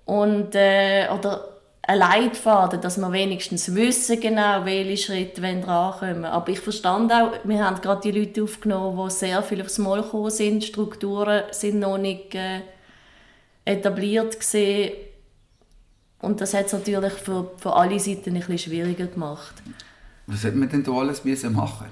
Und, 0.05 0.55
äh, 0.55 1.09
oder 1.09 1.60
ein 1.91 1.99
Leitfaden, 1.99 2.81
dass 2.81 2.99
wir 2.99 3.11
wenigstens 3.11 3.75
wissen 3.75 4.21
genau, 4.21 4.65
welche 4.65 4.97
Schritte 4.97 5.41
drankommen. 5.41 6.25
Aber 6.25 6.49
ich 6.49 6.61
verstand 6.61 7.13
auch, 7.13 7.33
wir 7.43 7.65
haben 7.65 7.81
gerade 7.81 8.01
die 8.01 8.17
Leute 8.17 8.45
aufgenommen, 8.45 9.09
die 9.09 9.11
sehr 9.11 9.43
viel 9.43 9.61
aufs 9.61 9.79
Mal 9.79 10.03
gekommen 10.03 10.31
sind, 10.31 10.63
Strukturen 10.63 11.43
sind 11.51 11.81
noch 11.81 11.99
nicht 11.99 12.35
äh, 12.37 12.61
etabliert 13.65 14.39
gesehen 14.39 14.93
und 16.21 16.41
das 16.41 16.55
hat 16.55 16.67
es 16.67 16.73
natürlich 16.73 17.13
für, 17.15 17.51
für 17.57 17.75
alle 17.75 17.99
Seiten 17.99 18.31
ein 18.31 18.35
bisschen 18.35 18.59
schwieriger 18.59 19.07
gemacht. 19.07 19.55
Was 20.27 20.45
hat 20.45 20.55
man 20.55 20.69
denn 20.69 20.85
da 20.85 20.93
alles 20.93 21.25
machen 21.25 21.89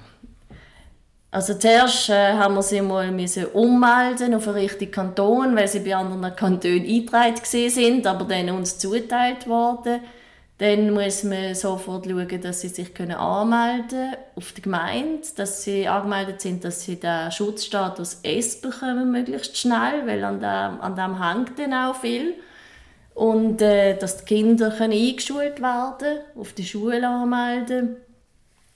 also 1.31 1.55
zuerst 1.55 2.09
äh, 2.09 2.33
haben 2.33 2.55
wir 2.55 2.63
sie 2.63 2.81
mal 2.81 3.11
müssen 3.13 3.47
ummelden 3.47 4.35
auf 4.35 4.49
einen 4.49 4.57
richtigen 4.57 4.93
Kanton, 4.93 5.55
weil 5.55 5.69
sie 5.69 5.81
bei 5.81 5.95
anderen 5.95 6.35
Kantonen 6.35 6.87
eingetragen 6.87 7.41
sind, 7.45 8.07
aber 8.07 8.25
dann 8.25 8.49
uns 8.51 8.79
zugeteilt 8.79 9.47
worden. 9.47 10.01
Dann 10.57 10.91
muss 10.93 11.23
man 11.23 11.55
sofort 11.55 12.07
schauen, 12.07 12.41
dass 12.41 12.63
sie 12.63 12.69
sich 12.69 12.93
können 12.95 13.17
anmelden 13.17 14.15
auf 14.35 14.53
die 14.53 14.63
Gemeinde, 14.63 15.29
dass 15.37 15.63
sie 15.63 15.87
angemeldet 15.87 16.41
sind, 16.41 16.65
dass 16.65 16.83
sie 16.83 16.97
den 16.97 17.31
Schutzstatus 17.31 18.21
S 18.23 18.61
bekommen, 18.61 19.13
möglichst 19.13 19.57
schnell, 19.57 20.07
weil 20.07 20.25
an 20.25 20.41
dem, 20.41 20.81
an 20.81 20.97
dem 20.97 21.23
hängt 21.23 21.59
dann 21.59 21.75
auch 21.75 21.95
viel. 21.95 22.35
Und 23.15 23.61
äh, 23.61 23.97
dass 23.99 24.17
die 24.19 24.25
Kinder 24.25 24.71
können 24.71 24.93
eingeschult 24.95 25.61
werden 25.61 26.21
auf 26.37 26.55
die 26.55 26.65
Schule 26.65 27.07
anmelden 27.07 27.97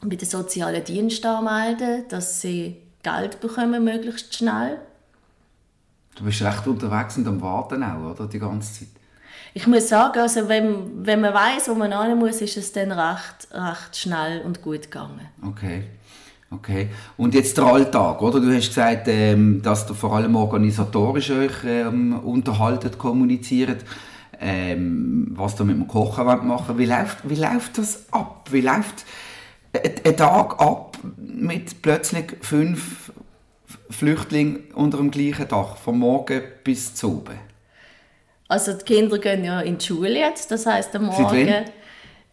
bei 0.02 0.16
den 0.16 0.28
sozialen 0.28 0.82
Diensten 0.84 1.26
anmelden, 1.26 2.04
dass 2.08 2.40
sie 2.40 2.76
Geld 3.02 3.40
bekommen, 3.40 3.84
möglichst 3.84 4.34
schnell. 4.34 4.78
Du 6.14 6.24
bist 6.24 6.42
recht 6.42 6.66
unterwegs 6.66 7.16
und 7.16 7.26
am 7.26 7.40
Warten 7.40 7.82
auch, 7.82 8.12
oder? 8.12 8.26
Die 8.26 8.38
ganze 8.38 8.80
Zeit. 8.80 8.88
Ich 9.54 9.66
muss 9.66 9.88
sagen, 9.88 10.18
also 10.18 10.48
wenn, 10.48 11.06
wenn 11.06 11.20
man 11.20 11.34
weiß, 11.34 11.68
wo 11.68 11.74
man 11.74 11.92
hin 12.06 12.18
muss, 12.18 12.40
ist 12.40 12.56
es 12.56 12.72
dann 12.72 12.92
recht, 12.92 13.48
recht 13.52 13.96
schnell 13.96 14.40
und 14.42 14.62
gut 14.62 14.82
gegangen. 14.82 15.28
Okay. 15.46 15.84
Okay. 16.50 16.90
Und 17.16 17.34
jetzt 17.34 17.56
der 17.56 17.64
Alltag, 17.64 18.20
oder? 18.20 18.38
Du 18.40 18.54
hast 18.54 18.68
gesagt, 18.68 19.08
ähm, 19.08 19.62
dass 19.62 19.86
du 19.86 19.94
vor 19.94 20.14
allem 20.16 20.36
organisatorisch 20.36 21.30
euch 21.30 21.64
ähm, 21.64 22.18
unterhaltet, 22.18 22.98
kommuniziert. 22.98 23.84
Ähm, 24.38 25.28
was 25.30 25.54
du 25.56 25.64
mit 25.64 25.76
dem 25.76 25.86
Kochen 25.86 26.24
machen 26.24 26.76
Wie 26.76 26.86
läuft, 26.86 27.18
wie 27.28 27.36
läuft 27.36 27.78
das 27.78 28.12
ab? 28.12 28.48
Wie 28.50 28.60
läuft 28.60 29.04
ein 30.04 30.16
Tag 30.16 30.60
ab 30.60 30.98
mit 31.16 31.82
plötzlich 31.82 32.36
fünf 32.40 33.12
Flüchtlingen 33.90 34.64
unter 34.74 34.98
dem 34.98 35.10
gleichen 35.10 35.48
Dach, 35.48 35.76
vom 35.76 35.98
Morgen 35.98 36.42
bis 36.64 36.94
zu 36.94 37.18
oben? 37.18 37.38
Also 38.48 38.72
die 38.74 38.84
Kinder 38.84 39.18
gehen 39.18 39.44
ja 39.44 39.60
in 39.60 39.78
die 39.78 39.84
Schule 39.84 40.18
jetzt, 40.18 40.50
das 40.50 40.66
heißt 40.66 40.94
am 40.96 41.06
Morgen. 41.06 41.64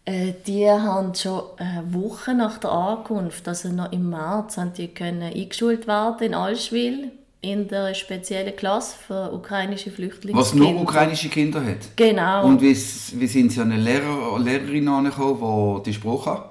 Äh, 0.04 0.32
die 0.46 0.68
haben 0.68 1.14
schon 1.14 1.42
eine 1.58 1.92
Woche 1.92 2.34
nach 2.34 2.58
der 2.58 2.72
Ankunft, 2.72 3.46
also 3.46 3.68
noch 3.68 3.92
im 3.92 4.10
März, 4.10 4.56
haben 4.56 4.72
die 4.72 4.88
können 4.88 5.22
eingeschult 5.22 5.86
werden 5.86 6.20
in 6.20 6.34
Allschwil 6.34 7.12
in 7.42 7.68
der 7.68 7.94
speziellen 7.94 8.54
Klasse 8.54 8.96
für 9.06 9.32
ukrainische 9.32 9.90
Flüchtlinge. 9.90 10.38
Was 10.38 10.54
nur 10.54 10.78
ukrainische 10.78 11.28
Kinder 11.28 11.64
hat? 11.64 11.96
Genau. 11.96 12.44
Und 12.44 12.60
wie, 12.60 12.74
wie 12.74 13.26
sind 13.26 13.52
sie 13.52 13.60
an 13.60 13.72
eine 13.72 13.82
Lehrer, 13.82 14.38
Lehrerin 14.38 14.88
angekommen, 14.88 15.82
die 15.82 15.90
die 15.90 15.94
Sprache 15.94 16.30
hat? 16.30 16.49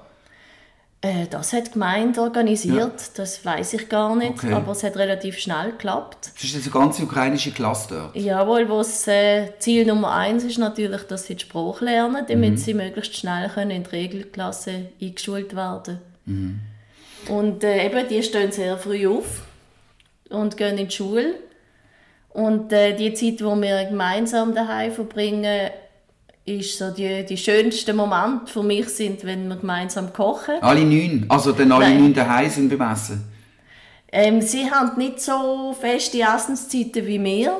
Äh, 1.02 1.28
das 1.28 1.54
hat 1.54 1.68
die 1.68 1.70
Gemeinde 1.72 2.20
organisiert, 2.20 2.76
ja. 2.76 3.06
das 3.14 3.42
weiß 3.42 3.72
ich 3.72 3.88
gar 3.88 4.14
nicht, 4.16 4.32
okay. 4.32 4.52
aber 4.52 4.72
es 4.72 4.82
hat 4.82 4.96
relativ 4.96 5.38
schnell 5.38 5.70
geklappt. 5.70 6.32
Das 6.34 6.44
ist 6.44 6.54
eine 6.54 6.70
ganze 6.70 7.04
ukrainische 7.04 7.52
Klasse 7.52 7.88
dort? 7.94 8.16
Jawohl, 8.16 8.68
wo 8.68 8.78
das 8.78 9.08
äh, 9.08 9.48
Ziel 9.58 9.86
Nummer 9.86 10.12
eins 10.12 10.44
ist 10.44 10.58
natürlich, 10.58 11.02
dass 11.04 11.24
sie 11.24 11.36
die 11.36 11.44
Sprache 11.44 11.86
lernen, 11.86 12.26
damit 12.28 12.50
mhm. 12.50 12.56
sie 12.58 12.74
möglichst 12.74 13.16
schnell 13.16 13.48
können 13.48 13.70
in 13.70 13.84
die 13.84 13.90
Regelklasse 13.90 14.88
eingeschult 15.00 15.56
werden 15.56 16.00
mhm. 16.26 16.60
Und 17.28 17.64
äh, 17.64 17.86
eben, 17.86 18.08
die 18.08 18.22
stehen 18.22 18.52
sehr 18.52 18.76
früh 18.76 19.06
auf 19.06 19.42
und 20.28 20.56
gehen 20.56 20.78
in 20.78 20.88
die 20.88 20.94
Schule. 20.94 21.34
Und 22.30 22.72
äh, 22.72 22.94
die 22.94 23.12
Zeit, 23.14 23.40
die 23.40 23.44
wir 23.44 23.84
gemeinsam 23.84 24.54
daheim 24.54 24.92
verbringen, 24.92 25.70
ist 26.44 26.78
so 26.78 26.90
die, 26.90 27.24
die 27.24 27.36
schönsten 27.36 27.96
Momente 27.96 28.52
für 28.52 28.62
mich 28.62 28.88
sind, 28.88 29.24
wenn 29.24 29.48
wir 29.48 29.56
gemeinsam 29.56 30.12
kochen. 30.12 30.54
Alle 30.60 30.84
neun? 30.84 31.26
Also 31.28 31.52
dann 31.52 31.70
alle 31.72 31.86
Nein. 31.86 32.00
neun 32.00 32.14
daheim 32.14 32.50
sind 32.50 32.76
beim 32.76 32.92
Essen? 32.92 33.24
Ähm, 34.12 34.40
sie 34.40 34.70
haben 34.70 34.98
nicht 34.98 35.20
so 35.20 35.76
feste 35.78 36.20
Essenszeiten 36.20 37.06
wie 37.06 37.22
wir. 37.22 37.56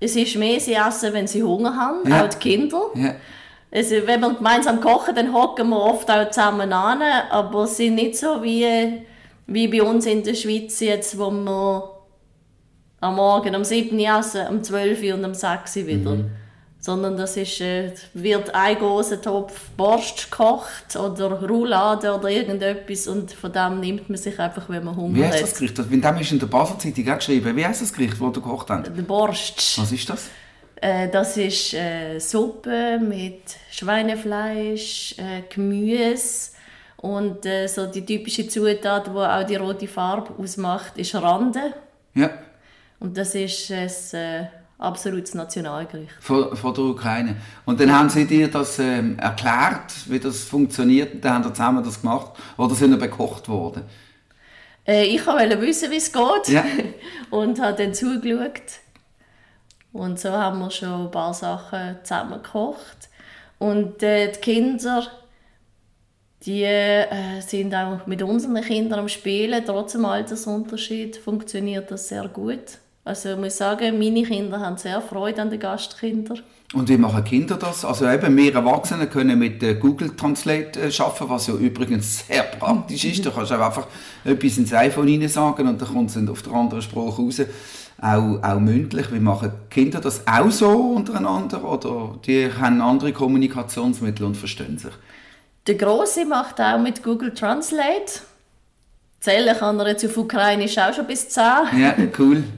Es 0.00 0.16
ist 0.16 0.36
mehr, 0.36 0.60
sie 0.60 0.74
essen, 0.74 1.12
wenn 1.12 1.26
sie 1.26 1.42
Hunger 1.42 1.74
haben, 1.76 2.10
ja. 2.10 2.24
auch 2.24 2.28
die 2.28 2.38
Kinder. 2.38 2.90
Ja. 2.94 3.14
Also, 3.70 3.94
wenn 4.04 4.20
wir 4.20 4.34
gemeinsam 4.34 4.80
kochen, 4.80 5.14
dann 5.14 5.32
hocken 5.32 5.70
wir 5.70 5.80
oft 5.80 6.10
auch 6.10 6.28
zusammen 6.28 6.72
an, 6.72 7.00
aber 7.30 7.64
es 7.64 7.78
sind 7.78 7.94
nicht 7.94 8.18
so 8.18 8.42
wie, 8.42 9.02
wie 9.46 9.68
bei 9.68 9.82
uns 9.82 10.04
in 10.04 10.22
der 10.22 10.34
Schweiz 10.34 10.78
jetzt, 10.80 11.18
wo 11.18 11.30
wir 11.30 11.88
am 13.00 13.16
Morgen 13.16 13.54
um 13.54 13.64
7 13.64 13.98
Uhr 13.98 14.18
essen, 14.18 14.46
um 14.50 14.62
12 14.62 15.02
Uhr 15.02 15.14
und 15.14 15.24
um 15.24 15.34
6 15.34 15.76
Uhr 15.76 15.86
wieder. 15.86 16.10
Mhm 16.16 16.41
sondern 16.82 17.16
das 17.16 17.36
ist, 17.36 17.60
äh, 17.60 17.92
wird 18.12 18.52
ein 18.52 18.76
großer 18.76 19.22
Topf 19.22 19.70
Borst 19.76 20.30
gekocht 20.30 20.96
oder 20.96 21.30
Roulade 21.46 22.12
oder 22.12 22.28
irgendetwas 22.28 23.06
und 23.06 23.32
von 23.32 23.52
dem 23.52 23.78
nimmt 23.78 24.10
man 24.10 24.18
sich 24.18 24.38
einfach, 24.38 24.68
wenn 24.68 24.84
man 24.84 24.96
Hunger 24.96 25.26
hat. 25.26 25.32
Wie 25.32 25.32
heißt 25.32 25.42
das 25.44 25.54
Gericht? 25.54 25.78
In 25.78 26.02
dem 26.02 26.16
ist 26.16 26.32
in 26.32 26.40
der 26.40 26.46
Basel-Zeitung 26.46 27.08
auch 27.08 27.18
geschrieben. 27.18 27.56
Wie 27.56 27.64
heißt 27.64 27.82
das 27.82 27.92
Gericht, 27.92 28.14
das 28.14 28.18
du 28.18 28.32
gekocht 28.32 28.68
hast? 28.68 28.88
Der 28.88 29.02
Borst. 29.02 29.78
Was 29.78 29.92
ist 29.92 30.10
das? 30.10 30.28
Äh, 30.80 31.08
das 31.08 31.36
ist 31.36 31.72
äh, 31.74 32.18
Suppe 32.18 32.98
mit 32.98 33.42
Schweinefleisch, 33.70 35.14
äh, 35.18 35.42
Gemüse 35.48 36.50
und 36.96 37.46
äh, 37.46 37.68
so 37.68 37.86
die 37.86 38.04
typische 38.04 38.48
Zutat, 38.48 39.06
die 39.06 39.10
auch 39.10 39.46
die 39.46 39.54
rote 39.54 39.86
Farbe 39.86 40.34
ausmacht, 40.36 40.98
ist 40.98 41.14
Rande. 41.14 41.74
Ja. 42.14 42.30
Und 42.98 43.16
das 43.16 43.36
ist 43.36 43.70
ein 43.70 43.88
äh, 44.18 44.46
absolutes 44.82 45.34
Nationalgericht. 45.34 46.12
Von, 46.20 46.56
von 46.56 46.74
der 46.74 46.84
Ukraine. 46.84 47.36
Und 47.64 47.80
dann 47.80 47.92
haben 47.92 48.08
sie 48.08 48.26
dir 48.26 48.48
das 48.48 48.78
ähm, 48.78 49.18
erklärt, 49.18 49.92
wie 50.06 50.18
das 50.18 50.44
funktioniert, 50.44 51.14
und 51.14 51.24
dann 51.24 51.34
haben 51.34 51.44
sie 51.44 51.52
zusammen 51.52 51.84
das 51.84 52.00
gemacht, 52.00 52.32
oder 52.56 52.74
sind 52.74 52.92
sie 52.92 52.98
bekocht 52.98 53.48
worden? 53.48 53.84
Äh, 54.86 55.04
ich 55.04 55.26
wollte 55.26 55.60
wissen, 55.60 55.90
wie 55.90 55.96
es 55.96 56.12
geht 56.12 56.48
ja. 56.48 56.64
und 57.30 57.60
habe 57.60 57.76
dann 57.76 57.94
zugeschaut. 57.94 58.80
Und 59.92 60.18
so 60.18 60.32
haben 60.32 60.58
wir 60.58 60.70
schon 60.70 61.06
ein 61.06 61.10
paar 61.10 61.34
Sachen 61.34 61.98
zusammen 62.02 62.42
gekocht. 62.42 63.08
Und 63.58 64.02
äh, 64.02 64.32
die 64.32 64.40
Kinder, 64.40 65.06
die 66.44 66.64
äh, 66.64 67.40
sind 67.40 67.74
auch 67.74 68.06
mit 68.06 68.22
unseren 68.22 68.60
Kindern 68.62 69.00
am 69.00 69.08
Spielen. 69.08 69.62
Trotz 69.64 69.92
dem 69.92 70.04
Altersunterschied 70.04 71.16
funktioniert 71.16 71.90
das 71.90 72.08
sehr 72.08 72.26
gut. 72.28 72.78
Also 73.04 73.30
ich 73.30 73.38
muss 73.38 73.56
sagen, 73.56 73.98
meine 73.98 74.22
Kinder 74.22 74.60
haben 74.60 74.76
sehr 74.76 75.00
Freude 75.00 75.42
an 75.42 75.50
den 75.50 75.58
Gastkindern. 75.58 76.40
Und 76.72 76.88
wie 76.88 76.96
machen 76.96 77.24
Kinder 77.24 77.56
das? 77.56 77.84
Also 77.84 78.08
eben, 78.08 78.36
wir 78.36 78.54
Erwachsene 78.54 79.08
können 79.08 79.38
mit 79.38 79.60
Google 79.80 80.14
Translate 80.16 80.80
äh, 80.80 81.02
arbeiten, 81.02 81.28
was 81.28 81.48
ja 81.48 81.54
übrigens 81.54 82.26
sehr 82.26 82.44
praktisch 82.44 83.04
ist. 83.04 83.26
Da 83.26 83.30
kannst 83.30 83.50
du 83.50 83.54
einfach 83.54 83.88
etwas 84.24 84.56
ins 84.56 84.72
iPhone 84.72 85.08
hinein 85.08 85.28
sagen 85.28 85.66
und 85.66 85.82
dann 85.82 85.88
kommt 85.88 86.10
es 86.14 86.28
auf 86.28 86.42
der 86.42 86.52
anderen 86.52 86.80
Sprache 86.80 87.22
raus. 87.22 87.42
Auch, 88.00 88.42
auch 88.42 88.60
mündlich. 88.60 89.12
Wie 89.12 89.20
machen 89.20 89.52
Kinder 89.68 90.00
das 90.00 90.26
auch 90.26 90.50
so 90.50 90.70
untereinander 90.70 91.64
oder 91.64 92.18
die 92.24 92.50
haben 92.52 92.80
andere 92.80 93.12
Kommunikationsmittel 93.12 94.24
und 94.24 94.36
verstehen 94.36 94.78
sich? 94.78 94.92
Der 95.66 95.74
Große 95.74 96.24
macht 96.24 96.60
auch 96.60 96.78
mit 96.78 97.02
Google 97.02 97.34
Translate. 97.34 98.20
Zählen 99.20 99.56
kann 99.56 99.78
er 99.78 99.88
jetzt 99.88 100.04
auf 100.04 100.16
Ukrainisch 100.16 100.78
auch 100.78 100.92
schon 100.92 101.06
bis 101.06 101.28
10. 101.28 101.42
Ja, 101.78 101.94
cool. 102.18 102.44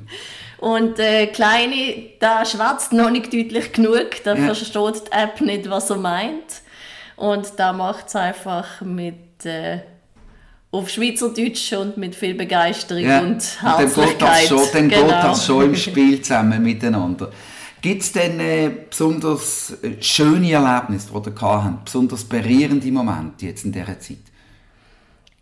Und 0.65 0.97
der 0.97 1.25
äh, 1.25 1.27
Kleine, 1.27 1.95
der 2.23 2.47
schwätzt 2.47 2.95
noch 2.95 3.11
nicht 3.11 3.31
deutlich 3.31 3.71
genug, 3.71 4.25
der 4.25 4.39
ja. 4.39 4.47
versteht 4.47 5.09
die 5.09 5.13
App 5.13 5.39
nicht, 5.43 5.69
was 5.69 5.91
er 5.91 5.99
meint. 5.99 6.63
Und 7.17 7.53
da 7.59 7.75
macht 7.75 8.09
es 8.09 8.17
einfach 8.17 8.81
mit 8.81 9.45
äh, 9.45 9.81
auf 10.71 10.89
Schweizerdeutsch 10.89 11.75
und 11.75 11.99
mit 11.99 12.15
viel 12.15 12.33
Begeisterung 12.33 13.05
ja. 13.05 13.21
und 13.21 13.43
Herzlichkeit. 13.61 13.99
Dann, 13.99 14.09
geht 14.09 14.23
das, 14.23 14.49
schon, 14.49 14.63
dann 14.73 14.89
genau. 14.89 15.03
geht 15.03 15.13
das 15.13 15.47
schon 15.47 15.65
im 15.67 15.77
Spiel 15.77 16.23
zusammen 16.23 16.63
miteinander. 16.63 17.31
Gibt 17.83 18.01
es 18.01 18.13
denn 18.13 18.41
äh, 18.41 18.71
besonders 18.89 19.77
äh, 19.83 20.01
schöne 20.01 20.51
Erlebnisse, 20.51 21.09
die 21.13 21.29
ihr 21.29 21.43
habt, 21.43 21.85
besonders 21.85 22.25
berührende 22.25 22.91
Momente 22.91 23.45
jetzt 23.45 23.67
in 23.67 23.73
dieser 23.73 24.01
Zeit? 24.01 24.17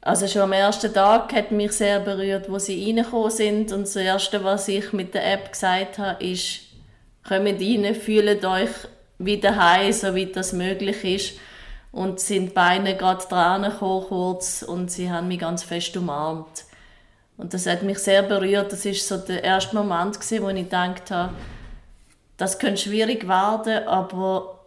Also 0.04 0.26
schon 0.26 0.42
am 0.42 0.52
ersten 0.52 0.92
Tag 0.92 1.32
hat 1.32 1.52
mich 1.52 1.73
sehr 1.73 2.00
berührt, 2.00 2.50
wo 2.50 2.59
sie 2.59 2.85
reingekommen 2.85 3.30
sind 3.30 3.73
und 3.73 3.82
das 3.82 3.94
Erste, 3.94 4.42
was 4.42 4.66
ich 4.66 4.92
mit 4.92 5.14
der 5.14 5.32
App 5.32 5.52
gesagt 5.52 5.99
habe, 5.99 6.25
ist, 6.25 6.62
kommt 7.26 7.47
rein, 7.47 7.94
fühlt 7.94 8.44
euch 8.44 8.71
wieder 9.18 9.54
heim, 9.56 9.92
so 9.92 10.12
wie 10.16 10.26
das 10.26 10.52
möglich 10.52 11.04
ist 11.04 11.38
und 11.92 12.18
sind 12.18 12.52
Beine 12.52 12.97
gerade 12.97 13.25
dran 13.28 13.62
gekommen, 13.62 14.06
kurz 14.09 14.62
und 14.62 14.90
sie 14.90 15.09
haben 15.09 15.28
mich 15.28 15.38
ganz 15.38 15.62
fest 15.62 15.97
umarmt. 15.97 16.64
Und 17.37 17.54
das 17.54 17.66
hat 17.66 17.85
mich 17.85 17.99
sehr 17.99 18.23
berührt. 18.23 18.73
Das 18.73 18.85
ist 18.85 19.06
so 19.06 19.18
der 19.18 19.44
erste 19.44 19.76
Moment 19.76 20.18
gewesen, 20.18 20.42
wo 20.42 20.49
ich 20.49 20.64
gedacht 20.64 21.11
habe, 21.12 21.35
das 22.38 22.59
könnte 22.59 22.80
schwierig 22.80 23.28
werden, 23.28 23.87
aber 23.87 24.59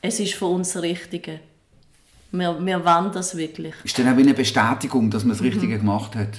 es 0.00 0.18
ist 0.18 0.34
für 0.34 0.46
uns 0.46 0.72
das 0.72 0.82
Richtige. 0.82 1.40
Wir, 2.32 2.64
wir 2.64 2.84
wollen 2.84 3.12
das 3.12 3.36
wirklich. 3.36 3.74
Ist 3.84 3.98
dann 3.98 4.06
auch 4.06 4.16
eine 4.16 4.34
Bestätigung, 4.34 5.10
dass 5.10 5.24
man 5.24 5.36
das 5.36 5.42
Richtige 5.42 5.74
mhm. 5.74 5.80
gemacht 5.80 6.14
hat? 6.14 6.38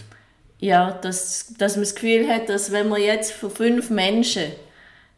Ja, 0.59 0.91
dass, 0.91 1.53
dass 1.57 1.75
man 1.75 1.83
das 1.83 1.95
Gefühl 1.95 2.27
hat, 2.27 2.47
dass 2.47 2.71
wenn 2.71 2.89
wir 2.89 2.99
jetzt 2.99 3.33
für 3.33 3.49
fünf 3.49 3.89
Menschen 3.89 4.51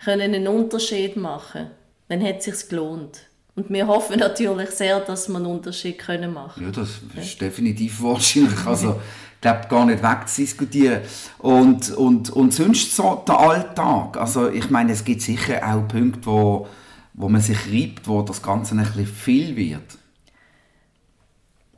können 0.03 0.33
einen 0.33 0.47
Unterschied 0.47 1.17
machen 1.17 1.63
können, 1.63 1.71
dann 2.07 2.23
hat 2.23 2.39
es 2.39 2.45
sich 2.45 2.69
gelohnt. 2.69 3.27
Und 3.55 3.69
wir 3.69 3.87
hoffen 3.87 4.19
natürlich 4.19 4.71
sehr, 4.71 4.99
dass 4.99 5.29
wir 5.29 5.35
einen 5.35 5.45
Unterschied 5.45 5.99
können 5.99 6.33
machen 6.33 6.63
können. 6.63 6.73
Ja, 6.73 6.81
das 6.81 7.23
ist 7.23 7.39
ja. 7.39 7.47
definitiv 7.47 8.01
wahrscheinlich. 8.01 8.65
Also, 8.65 8.99
ich 9.35 9.41
glaube, 9.41 9.67
gar 9.69 9.85
nicht 9.85 10.01
wegzudiskutieren. 10.01 11.01
Und, 11.39 11.91
und, 11.91 12.29
und 12.31 12.53
sonst 12.53 12.95
so 12.95 13.23
der 13.27 13.39
Alltag. 13.39 14.17
Also, 14.17 14.49
ich 14.49 14.69
meine, 14.69 14.93
es 14.93 15.03
gibt 15.03 15.21
sicher 15.21 15.61
auch 15.63 15.87
Punkte, 15.87 16.25
wo, 16.25 16.67
wo 17.13 17.29
man 17.29 17.41
sich 17.41 17.59
reibt, 17.71 18.07
wo 18.07 18.21
das 18.23 18.41
Ganze 18.41 18.75
ein 18.75 18.83
bisschen 18.83 19.05
viel 19.05 19.55
wird. 19.55 19.97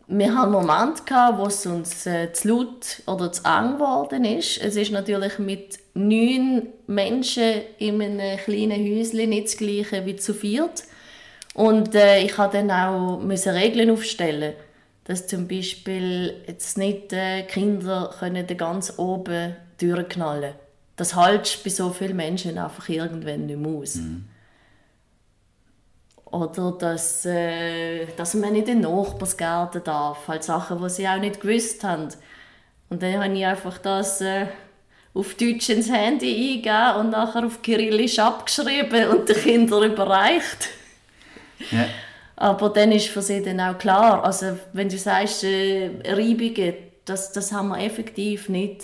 Wir 0.07 0.35
hatten 0.35 0.53
einen 0.55 0.67
Moment, 0.67 1.05
gehabt, 1.05 1.39
wo 1.39 1.47
es 1.47 1.65
uns 1.65 2.05
äh, 2.05 2.31
zu 2.31 2.49
laut 2.49 3.01
oder 3.07 3.31
zu 3.31 3.43
eng 3.43 3.73
geworden 3.73 4.23
ist. 4.23 4.61
Es 4.61 4.75
ist 4.75 4.91
natürlich 4.91 5.39
mit 5.39 5.79
neun 5.95 6.67
Menschen 6.85 7.61
in 7.79 8.01
einem 8.01 8.37
kleinen 8.37 8.83
Häuschen 8.83 9.29
nicht 9.29 9.45
das 9.47 9.57
gleiche 9.57 10.05
wie 10.05 10.15
zu 10.15 10.33
viert. 10.33 10.83
Und 11.55 11.95
äh, 11.95 12.21
ich 12.21 12.37
musste 12.37 12.57
dann 12.57 12.71
auch 12.71 13.19
müssen 13.19 13.53
Regeln 13.53 13.89
aufstellen, 13.89 14.53
dass 15.05 15.25
zum 15.25 15.47
Beispiel 15.47 16.35
jetzt 16.45 16.77
nicht 16.77 17.11
äh, 17.11 17.43
Kinder 17.43 18.13
können 18.19 18.45
ganz 18.57 18.93
oben 18.97 19.55
durchknallen. 19.79 20.53
Das 20.97 21.15
haltest 21.15 21.63
bei 21.63 21.69
so 21.71 21.89
vielen 21.89 22.15
Menschen 22.15 22.57
einfach 22.57 22.89
irgendwann 22.89 23.47
nicht 23.47 23.59
mehr 23.59 23.71
aus. 23.71 23.95
Mhm. 23.95 24.25
Oder 26.35 26.73
dass, 26.73 27.25
äh, 27.25 28.07
dass 28.17 28.33
man 28.33 28.51
nicht 28.51 28.67
in 28.67 28.81
den 28.81 28.91
Nachbarsgarten 28.91 29.83
darf. 29.85 30.27
Halt 30.27 30.43
Sachen, 30.43 30.81
die 30.81 30.89
sie 30.89 31.07
auch 31.07 31.17
nicht 31.17 31.39
gewusst 31.39 31.83
haben. 31.85 32.09
Und 32.89 33.01
dann 33.01 33.23
habe 33.23 33.33
ich 33.33 33.45
einfach 33.45 33.77
das 33.77 34.19
äh, 34.19 34.47
auf 35.13 35.35
Deutsch 35.35 35.69
ins 35.69 35.89
Handy 35.89 36.57
eingegeben 36.57 36.95
und 36.99 37.11
nachher 37.11 37.45
auf 37.45 37.61
Kyrillisch 37.61 38.19
abgeschrieben 38.19 39.07
und 39.07 39.29
den 39.29 39.37
Kindern 39.37 39.91
überreicht. 39.91 40.67
Ja. 41.71 41.85
Aber 42.35 42.67
dann 42.69 42.91
ist 42.91 43.07
für 43.07 43.21
sie 43.21 43.41
dann 43.41 43.61
auch 43.61 43.77
klar, 43.77 44.25
also 44.25 44.57
wenn 44.73 44.89
du 44.89 44.97
sagst, 44.97 45.45
äh, 45.45 45.89
Reibungen, 46.05 46.73
das, 47.05 47.31
das 47.31 47.53
haben 47.53 47.69
wir 47.69 47.79
effektiv 47.79 48.49
nicht. 48.49 48.83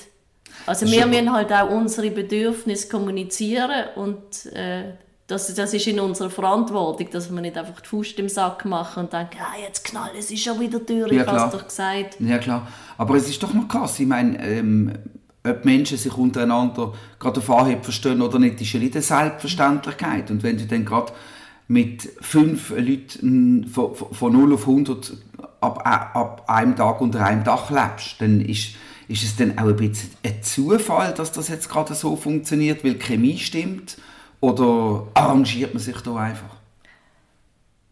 Also 0.65 0.89
wir 0.89 1.05
müssen 1.05 1.33
halt 1.33 1.51
auch 1.51 1.69
unsere 1.69 2.11
Bedürfnisse 2.11 2.87
kommunizieren 2.87 3.87
und 3.95 4.45
äh, 4.53 4.93
das, 5.31 5.53
das 5.53 5.73
ist 5.73 5.87
in 5.87 5.99
unserer 5.99 6.29
Verantwortung, 6.29 7.07
dass 7.11 7.31
wir 7.31 7.41
nicht 7.41 7.57
einfach 7.57 7.79
die 7.79 7.87
Faust 7.87 8.19
im 8.19 8.27
Sack 8.27 8.65
machen 8.65 9.05
und 9.05 9.13
denken, 9.13 9.37
ah, 9.39 9.57
jetzt 9.65 9.85
knallen, 9.85 10.15
es 10.17 10.29
ist 10.29 10.43
schon 10.43 10.59
wieder 10.59 10.79
durch, 10.79 11.11
ja, 11.11 11.21
ich 11.21 11.27
habe 11.27 11.57
doch 11.57 11.67
gesagt. 11.67 12.17
Ja 12.19 12.37
klar, 12.37 12.67
aber 12.97 13.15
es 13.15 13.29
ist 13.29 13.41
doch 13.41 13.53
noch 13.53 13.67
krass, 13.67 13.99
ich 13.99 14.07
meine, 14.07 14.37
ähm, 14.45 14.91
ob 15.43 15.65
Menschen 15.65 15.97
sich 15.97 16.15
untereinander 16.15 16.93
gerade 17.17 17.39
auf 17.39 17.49
Anhieb 17.49 17.83
verstehen 17.83 18.21
oder 18.21 18.39
nicht, 18.39 18.61
ist 18.61 18.73
ja 18.73 18.79
nicht 18.79 18.93
eine 18.93 19.01
Selbstverständlichkeit 19.01 20.29
und 20.29 20.43
wenn 20.43 20.57
du 20.57 20.65
dann 20.65 20.83
gerade 20.83 21.13
mit 21.67 22.09
fünf 22.19 22.71
Leuten 22.71 23.65
von, 23.67 23.95
von 23.95 24.33
0 24.33 24.53
auf 24.53 24.67
100 24.67 25.13
ab, 25.61 25.81
ab 26.13 26.43
einem 26.47 26.75
Tag 26.75 26.99
unter 26.99 27.25
einem 27.25 27.45
Dach 27.45 27.71
lebst, 27.71 28.19
dann 28.19 28.41
ist, 28.41 28.75
ist 29.07 29.23
es 29.23 29.37
dann 29.37 29.57
auch 29.57 29.67
ein 29.67 29.77
bisschen 29.77 30.09
ein 30.25 30.43
Zufall, 30.43 31.13
dass 31.13 31.31
das 31.31 31.47
jetzt 31.47 31.69
gerade 31.69 31.93
so 31.93 32.17
funktioniert, 32.17 32.83
weil 32.83 32.95
Chemie 32.95 33.37
stimmt? 33.37 33.97
Oder 34.41 35.07
arrangiert 35.13 35.73
man 35.73 35.81
sich 35.81 35.97
da 36.01 36.15
einfach? 36.15 36.57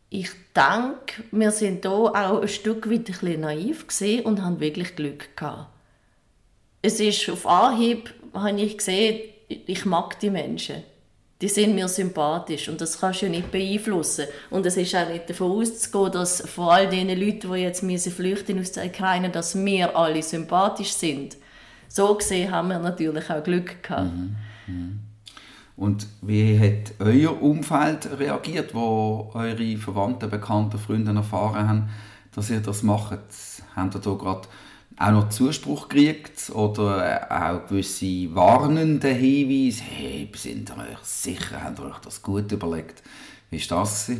Ich 0.10 0.32
denke, 0.56 1.24
wir 1.32 1.52
sind 1.52 1.86
hier 1.86 1.92
auch 1.92 2.42
ein 2.42 2.48
Stück 2.48 2.90
weit 2.90 3.00
ein 3.00 3.04
bisschen 3.04 3.42
naiv 3.42 3.86
und 4.26 4.44
haben 4.44 4.60
wirklich 4.60 4.96
Glück 4.96 5.38
gehabt. 5.38 5.70
Es 6.82 7.00
ist 7.00 7.30
auf 7.30 7.46
Anhieb, 7.48 8.14
habe 8.34 8.60
ich 8.60 8.78
gesehen, 8.78 9.22
ich 9.48 9.86
mag 9.86 10.20
die 10.20 10.30
Menschen 10.30 10.84
die 11.42 11.48
sind 11.48 11.74
mir 11.74 11.88
sympathisch 11.88 12.68
und 12.68 12.82
das 12.82 13.00
kannst 13.00 13.22
du 13.22 13.28
ja 13.28 13.32
nicht 13.32 13.52
beeinflussen. 13.52 14.26
Und 14.50 14.66
es 14.66 14.76
ist 14.76 14.94
auch 14.94 15.08
nicht 15.08 15.30
davon 15.30 15.52
auszugehen, 15.52 16.12
dass 16.12 16.42
vor 16.42 16.74
all 16.74 16.90
den 16.90 17.08
Leuten, 17.08 17.52
die 17.54 17.60
jetzt 17.60 17.82
müssen 17.82 18.12
flüchten 18.12 18.60
aus 18.60 18.74
der 18.74 18.88
Ukraine, 18.88 19.30
dass 19.30 19.56
wir 19.56 19.96
alle 19.96 20.22
sympathisch 20.22 20.92
sind. 20.92 21.38
So 21.88 22.14
gesehen 22.16 22.52
haben 22.52 22.68
wir 22.68 22.80
natürlich 22.80 23.30
auch 23.30 23.44
Glück 23.44 23.82
gehabt. 23.82 24.14
Mhm. 24.14 24.36
Mhm. 24.68 25.00
Und 25.80 26.08
wie 26.22 26.60
hat 26.60 26.94
euer 27.00 27.42
Umfeld 27.42 28.20
reagiert, 28.20 28.76
wo 28.76 29.32
eure 29.34 29.78
Verwandten, 29.78 30.30
Bekannten, 30.30 30.78
Freunde 30.78 31.14
erfahren 31.14 31.70
haben, 31.70 31.90
dass 32.36 32.50
ihr 32.50 32.60
das 32.60 32.84
macht? 32.84 33.20
Habt 33.78 33.96
ihr 33.96 34.02
da 34.02 34.14
gerade 34.14 34.50
auch 34.98 35.12
noch 35.12 35.30
Zuspruch 35.30 35.88
kriegt 35.88 36.50
oder 36.50 37.28
auch 37.32 37.70
gewisse 37.70 38.36
warnende 38.36 39.08
Hinweise, 39.08 39.84
hey, 39.84 40.30
sind 40.36 40.70
ihr 40.70 40.84
euch 40.84 41.04
sicher, 41.04 41.64
habt 41.64 41.80
ihr 41.80 41.86
euch 41.86 42.00
das 42.00 42.22
gut 42.22 42.52
überlegt? 42.52 43.02
Wie 43.50 43.70
war 43.70 43.80
das? 43.80 44.12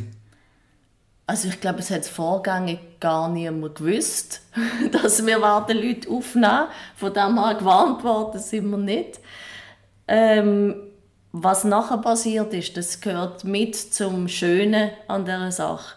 Also 1.28 1.50
ich 1.50 1.60
glaube, 1.60 1.80
es 1.80 1.92
hat 1.92 2.06
vorgängig 2.06 2.80
gar 3.02 3.28
niemand 3.28 3.76
gewusst, 3.76 4.44
dass 4.94 5.26
wir 5.26 5.42
warten 5.42 5.78
Leute 5.78 6.10
aufnehmen. 6.10 6.70
Von 6.96 7.14
dem 7.14 7.38
her 7.38 7.56
gewarnt 7.56 8.02
worden 8.06 8.40
sind 8.40 8.72
wir 8.72 8.78
nicht. 8.78 9.20
Ähm, 10.08 10.89
was 11.32 11.64
nachher 11.64 11.98
passiert 11.98 12.54
ist, 12.54 12.76
das 12.78 13.02
gehört 13.02 13.44
mit 13.44 13.76
zum 13.76 14.28
Schönen 14.28 14.92
an 15.08 15.26
dieser 15.26 15.52
Sache. 15.52 15.96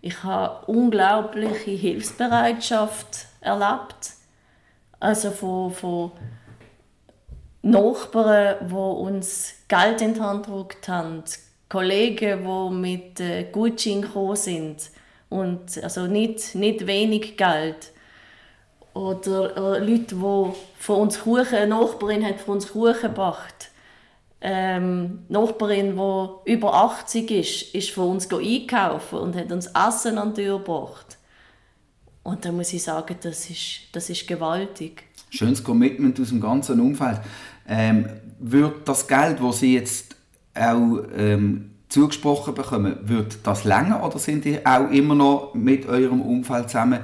Ich 0.00 0.22
habe 0.22 0.66
unglaubliche 0.66 1.70
Hilfsbereitschaft 1.70 3.26
erlebt 3.40 4.14
also 5.04 5.30
von, 5.30 5.70
von 5.70 6.12
Nachbarn, 7.60 8.68
die 8.68 8.74
uns 8.74 9.54
Geld 9.68 10.00
in 10.00 10.14
die 10.14 10.20
Hand 10.20 10.46
gedrückt 10.46 10.88
haben, 10.88 11.22
Kollegen, 11.68 12.42
die 12.42 12.74
mit 12.74 13.20
äh, 13.20 13.44
Gutschein 13.44 14.02
gekommen 14.02 14.36
sind 14.36 14.90
und 15.28 15.82
also 15.82 16.06
nicht, 16.06 16.54
nicht 16.54 16.86
wenig 16.86 17.36
Geld. 17.36 17.92
Oder 18.94 19.56
äh, 19.56 19.78
Leute, 19.78 20.14
die 20.14 20.52
von 20.78 21.00
uns 21.00 21.20
Kuchen, 21.20 21.54
eine 21.54 21.66
Nachbarin 21.66 22.24
hat 22.24 22.40
von 22.40 22.54
uns 22.54 22.72
Kuchen 22.72 23.02
gebracht. 23.02 23.70
Ähm, 24.46 25.20
Nachbarin, 25.30 25.96
die 25.96 26.52
über 26.52 26.74
80 26.74 27.30
ist, 27.30 27.74
ist 27.74 27.90
von 27.92 28.10
uns 28.10 28.28
einkaufen 28.30 29.18
und 29.18 29.36
hat 29.36 29.50
uns 29.50 29.68
Essen 29.68 30.18
an 30.18 30.34
die 30.34 30.42
Tür 30.42 30.58
gebracht. 30.58 31.16
Und 32.22 32.44
da 32.44 32.52
muss 32.52 32.74
ich 32.74 32.82
sagen, 32.82 33.16
das 33.22 33.48
ist, 33.48 33.88
das 33.92 34.10
ist 34.10 34.28
gewaltig. 34.28 35.04
Schönes 35.30 35.64
Commitment 35.64 36.20
aus 36.20 36.28
dem 36.28 36.42
ganzen 36.42 36.78
Umfeld. 36.78 37.22
Ähm, 37.66 38.06
wird 38.38 38.86
das 38.86 39.08
Geld, 39.08 39.38
das 39.40 39.60
Sie 39.60 39.76
jetzt 39.76 40.14
auch 40.54 40.98
ähm, 41.16 41.70
zugesprochen 41.88 42.54
bekommen, 42.54 42.98
wird 43.02 43.38
das 43.44 43.64
länger 43.64 44.04
oder 44.04 44.18
sind 44.18 44.44
Sie 44.44 44.64
auch 44.66 44.90
immer 44.90 45.14
noch 45.14 45.54
mit 45.54 45.86
eurem 45.86 46.20
Umfeld 46.20 46.68
zusammen 46.68 47.00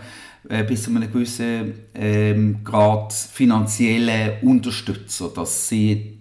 äh, 0.46 0.62
bis 0.64 0.82
zu 0.82 0.90
einem 0.90 1.10
gewissen 1.10 1.72
ähm, 1.94 2.62
Grad 2.64 3.14
finanzielle 3.14 4.38
Unterstützer, 4.42 5.30
dass 5.34 5.68
Sie 5.68 6.19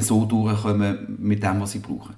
so 0.00 0.24
durchkommen 0.24 1.16
mit 1.18 1.42
dem, 1.42 1.60
was 1.60 1.72
Sie 1.72 1.78
brauchen? 1.80 2.14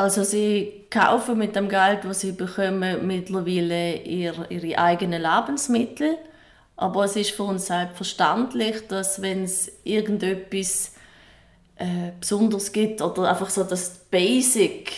Also 0.00 0.24
sie 0.24 0.86
kaufen 0.88 1.36
mit 1.36 1.54
dem 1.54 1.68
Geld, 1.68 2.04
das 2.04 2.22
sie 2.22 2.32
bekommen, 2.32 3.06
mittlerweile 3.06 4.02
ihre, 4.02 4.46
ihre 4.48 4.78
eigenen 4.78 5.20
Lebensmittel. 5.20 6.16
Aber 6.76 7.04
es 7.04 7.16
ist 7.16 7.32
für 7.32 7.42
uns 7.42 7.66
selbstverständlich, 7.66 8.88
dass 8.88 9.20
wenn 9.20 9.44
es 9.44 9.70
irgendetwas 9.84 10.94
äh, 11.76 12.12
Besonderes 12.18 12.72
gibt 12.72 13.02
oder 13.02 13.28
einfach 13.28 13.50
so 13.50 13.62
das 13.62 13.90
Basic, 14.10 14.90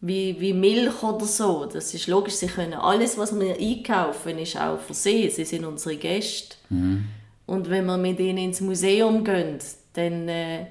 wie, 0.00 0.40
wie 0.40 0.52
Milch 0.52 1.00
oder 1.04 1.24
so. 1.24 1.66
Das 1.66 1.94
ist 1.94 2.08
logisch, 2.08 2.34
sie 2.34 2.48
können 2.48 2.74
alles, 2.74 3.18
was 3.18 3.38
wir 3.38 3.56
einkaufen, 3.56 4.38
ist 4.40 4.60
auch 4.60 4.80
für 4.80 4.94
sie. 4.94 5.30
Sie 5.30 5.44
sind 5.44 5.64
unsere 5.64 5.96
Gäste. 5.96 6.56
Mhm. 6.70 7.04
Und 7.46 7.70
wenn 7.70 7.86
wir 7.86 7.96
mit 7.96 8.18
ihnen 8.18 8.38
ins 8.38 8.60
Museum 8.60 9.22
gehen, 9.22 9.58
dann 9.98 10.28
äh, 10.28 10.66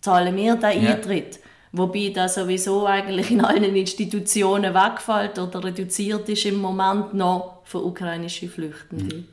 zahlen 0.00 0.36
wir 0.36 0.56
den 0.56 0.82
ja. 0.82 0.90
Eintritt. 0.90 1.40
Wobei 1.72 2.12
das 2.14 2.34
sowieso 2.34 2.86
eigentlich 2.86 3.30
in 3.30 3.42
allen 3.42 3.74
Institutionen 3.74 4.74
wegfällt 4.74 5.38
oder 5.38 5.64
reduziert 5.64 6.28
ist 6.28 6.44
im 6.44 6.60
Moment 6.60 7.14
noch 7.14 7.62
für 7.64 7.82
ukrainische 7.82 8.48
Flüchtende. 8.48 9.16
Mhm. 9.16 9.24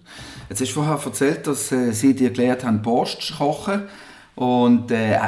Jetzt 0.48 0.62
hast 0.62 0.70
du 0.70 0.76
vorher 0.76 0.98
erzählt, 1.04 1.46
dass 1.46 1.72
äh, 1.74 1.92
Sie 1.92 2.16
dir 2.16 2.30
gelernt 2.30 2.64
haben, 2.64 2.82
Borscht 2.82 3.22
zu 3.24 3.36
kochen. 3.36 3.90
Und, 4.36 4.90
äh, 4.92 5.20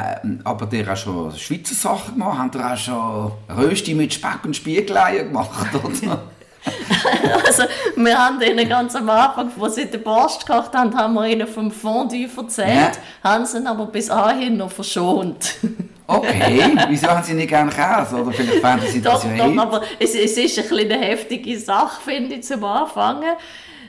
aber 0.42 0.64
der 0.64 0.86
hat 0.86 0.98
schon 1.00 1.36
Schweizer 1.36 1.74
Sachen 1.74 2.14
gemacht. 2.14 2.38
Haben 2.38 2.62
auch 2.62 2.76
schon 2.78 3.32
Rösti 3.54 3.94
mit 3.94 4.14
Speck 4.14 4.44
und 4.44 4.56
Spiegeleier 4.56 5.24
gemacht? 5.24 5.68
Oder? 5.74 6.22
also, 7.46 7.64
wir 7.96 8.18
haben 8.18 8.40
ihnen 8.40 8.68
ganz 8.68 8.94
am 8.94 9.08
Anfang, 9.10 9.50
wo 9.56 9.68
sie 9.68 9.86
den 9.86 10.02
Borscht 10.02 10.46
gekocht 10.46 10.72
haben, 10.74 10.96
haben 10.96 11.14
wir 11.14 11.26
ihnen 11.26 11.46
vom 11.46 11.70
Fondue 11.70 12.28
erzählt, 12.36 12.96
ja. 13.22 13.30
haben 13.30 13.44
sie 13.46 13.64
aber 13.66 13.86
bis 13.86 14.06
dahin 14.06 14.56
noch 14.56 14.70
verschont. 14.70 15.54
Okay, 16.04 16.76
wieso 16.88 17.06
haben 17.06 17.22
Sie 17.22 17.32
nicht 17.32 17.48
gerne 17.48 17.70
Käse? 17.70 18.16
Oder 18.20 18.32
vielleicht 18.32 18.60
fanden 18.60 18.86
Sie 18.86 19.00
das 19.00 19.22
doch, 19.22 19.30
ja 19.30 19.48
doch, 19.48 19.62
aber 19.62 19.82
es, 19.98 20.14
es 20.14 20.36
ist 20.36 20.58
ein 20.58 20.78
eine 20.78 20.98
heftige 20.98 21.58
Sache, 21.58 22.02
finde 22.02 22.34
ich, 22.34 22.42
zum 22.42 22.62
Anfangen. 22.64 23.36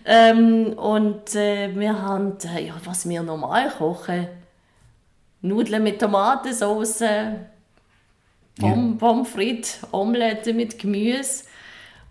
Ähm, 0.05 0.73
und 0.73 1.35
äh, 1.35 1.75
wir 1.75 2.01
haben, 2.01 2.37
äh, 2.55 2.67
ja, 2.67 2.75
was 2.85 3.07
wir 3.07 3.23
normal 3.23 3.71
kochen, 3.71 4.27
Nudeln 5.41 5.83
mit 5.83 5.99
Tomatensauce, 5.99 7.03
Pom 8.59 8.91
ja. 8.91 8.97
Pommes 8.99 9.29
frites, 9.29 9.79
Omelette 9.91 10.53
mit 10.53 10.77
Gemüse. 10.77 11.45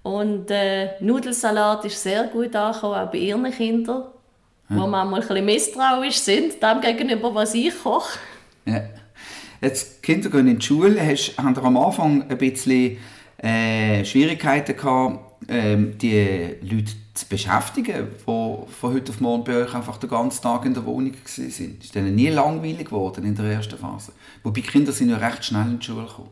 Und 0.02 0.50
äh, 0.50 1.00
Nudelsalat 1.00 1.84
ist 1.84 2.02
sehr 2.02 2.24
gut 2.24 2.54
angekommen, 2.56 2.94
auch 2.94 3.10
bei 3.10 3.18
ihren 3.18 3.50
Kindern, 3.50 4.04
ja. 4.68 4.76
wo 4.76 4.86
manchmal 4.86 5.20
ein 5.20 5.26
bisschen 5.26 5.44
misstrauisch 5.44 6.18
sind, 6.18 6.62
dem 6.62 6.80
gegenüber, 6.80 7.34
was 7.34 7.54
ich 7.54 7.72
koche. 7.82 8.18
Ja. 8.64 8.82
Jetzt, 9.60 9.98
die 9.98 10.12
Kinder 10.12 10.28
gehen 10.28 10.48
in 10.48 10.58
die 10.58 10.66
Schule, 10.66 11.00
hast, 11.00 11.38
haben 11.38 11.56
am 11.56 11.76
Anfang 11.76 12.28
ein 12.28 12.36
bisschen 12.36 12.98
äh, 13.38 14.04
Schwierigkeiten 14.04 14.76
gehabt, 14.76 15.20
ähm, 15.48 15.96
die 15.98 16.56
Leute 16.62 16.92
zu 17.14 17.26
beschäftigen, 17.28 18.08
die 18.18 18.24
von 18.24 18.66
heute 18.82 19.12
auf 19.12 19.20
morgen 19.20 19.44
bei 19.44 19.62
euch 19.62 19.74
einfach 19.74 19.98
den 19.98 20.10
ganzen 20.10 20.42
Tag 20.42 20.64
in 20.64 20.74
der 20.74 20.84
Wohnung 20.84 21.12
waren. 21.12 21.78
Ist 21.80 21.94
denen 21.94 22.14
nie 22.16 22.28
langweilig 22.28 22.86
geworden 22.86 23.24
in 23.24 23.36
der 23.36 23.44
ersten 23.46 23.78
Phase? 23.78 24.12
Wobei 24.42 24.62
Kinder 24.62 24.90
sind 24.90 25.10
ja 25.10 25.18
recht 25.18 25.44
schnell 25.44 25.66
in 25.66 25.78
die 25.78 25.84
Schule 25.84 26.06
gekommen. 26.06 26.30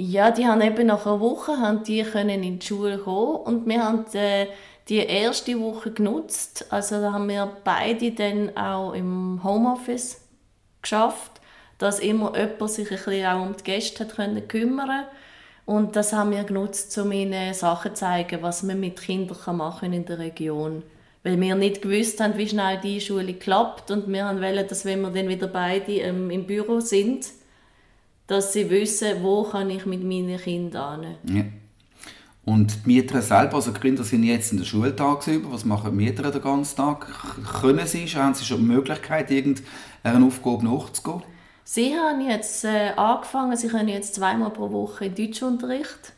Ja, 0.00 0.30
die 0.30 0.46
haben 0.46 0.60
eben 0.60 0.86
nach 0.86 1.06
einer 1.06 1.20
Woche 1.20 1.58
haben 1.58 1.82
die 1.82 2.02
können 2.04 2.42
in 2.42 2.60
die 2.60 2.66
Schule 2.66 2.98
kommen 2.98 3.36
und 3.36 3.66
wir 3.66 3.82
haben 3.84 4.04
die, 4.12 4.18
äh, 4.18 4.46
die 4.88 4.98
erste 4.98 5.58
Woche 5.60 5.90
genutzt. 5.90 6.66
Also 6.70 7.00
da 7.00 7.12
haben 7.12 7.28
wir 7.28 7.50
beide 7.64 8.12
dann 8.12 8.56
auch 8.56 8.92
im 8.92 9.40
Homeoffice 9.42 10.20
geschafft 10.82 11.38
dass 11.78 12.00
immer 12.00 12.36
jemand 12.36 12.70
sich 12.70 12.90
ein 12.90 12.96
bisschen 12.96 13.26
auch 13.26 13.42
um 13.42 13.56
die 13.56 13.64
Gäste 13.64 14.04
hat 14.04 14.16
können 14.16 14.46
kümmern 14.48 15.04
und 15.64 15.96
das 15.96 16.12
haben 16.12 16.32
wir 16.32 16.44
genutzt, 16.44 16.96
um 16.98 17.12
ihnen 17.12 17.54
Sachen 17.54 17.94
zu 17.94 18.00
zeigen, 18.00 18.42
was 18.42 18.62
man 18.62 18.80
mit 18.80 19.00
Kindern 19.00 19.56
machen 19.56 19.92
in 19.92 20.04
der 20.04 20.18
Region. 20.18 20.82
Weil 21.22 21.40
wir 21.40 21.54
nicht 21.54 21.82
gewusst 21.82 22.20
haben, 22.20 22.36
wie 22.36 22.48
schnell 22.48 22.78
die 22.78 23.00
Schule 23.00 23.34
klappt 23.34 23.90
und 23.90 24.08
wir 24.08 24.24
wollen, 24.24 24.66
dass 24.66 24.84
wenn 24.84 25.02
wir 25.02 25.10
dann 25.10 25.28
wieder 25.28 25.46
beide 25.46 25.92
ähm, 25.92 26.30
im 26.30 26.46
Büro 26.46 26.80
sind, 26.80 27.26
dass 28.28 28.52
sie 28.52 28.70
wissen, 28.70 29.22
wo 29.22 29.42
kann 29.42 29.70
ich 29.70 29.86
mit 29.86 30.04
meinen 30.04 30.38
Kindern 30.38 31.02
hin. 31.02 31.36
Ja. 31.36 31.44
Und 32.44 32.84
die 32.84 32.88
Mieter 32.88 33.20
selber, 33.20 33.56
also 33.56 33.72
die 33.72 33.80
Kinder 33.80 34.04
sind 34.04 34.22
jetzt 34.22 34.52
in 34.52 34.58
der 34.58 34.64
Schule 34.64 34.94
tagsüber, 34.94 35.52
was 35.52 35.64
machen 35.64 35.90
die 35.90 36.04
Mieter 36.04 36.30
den 36.30 36.40
ganzen 36.40 36.76
Tag? 36.76 37.06
Können 37.60 37.86
sie, 37.86 38.06
haben 38.06 38.34
sie 38.34 38.44
schon 38.44 38.58
die 38.58 38.64
Möglichkeit, 38.64 39.30
irgendeiner 39.30 40.26
Aufgabe 40.26 40.64
nachzugehen? 40.64 41.22
Sie 41.64 41.94
haben 41.94 42.26
jetzt 42.26 42.64
äh, 42.64 42.92
angefangen, 42.96 43.56
sie 43.56 43.68
können 43.68 43.88
jetzt 43.88 44.14
zweimal 44.14 44.50
pro 44.50 44.70
Woche 44.70 45.06
in 45.06 45.14
Deutschunterricht, 45.14 46.14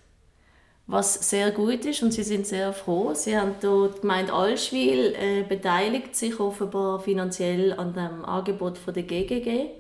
was 0.87 1.29
sehr 1.29 1.51
gut 1.51 1.85
ist 1.85 2.03
und 2.05 2.13
sie 2.13 2.23
sind 2.23 2.47
sehr 2.47 2.73
froh. 2.73 3.13
Sie 3.15 3.37
haben 3.37 3.55
dort 3.61 3.97
die 3.97 4.01
Gemeinde 4.03 4.33
Allschwil 4.33 5.15
äh, 5.17 5.43
beteiligt 5.43 6.15
sich 6.15 6.39
offenbar 6.39 7.01
finanziell 7.01 7.73
an 7.73 7.93
dem 7.93 8.25
Angebot 8.25 8.79
von 8.79 8.95
der 8.95 9.03
GGG 9.03 9.80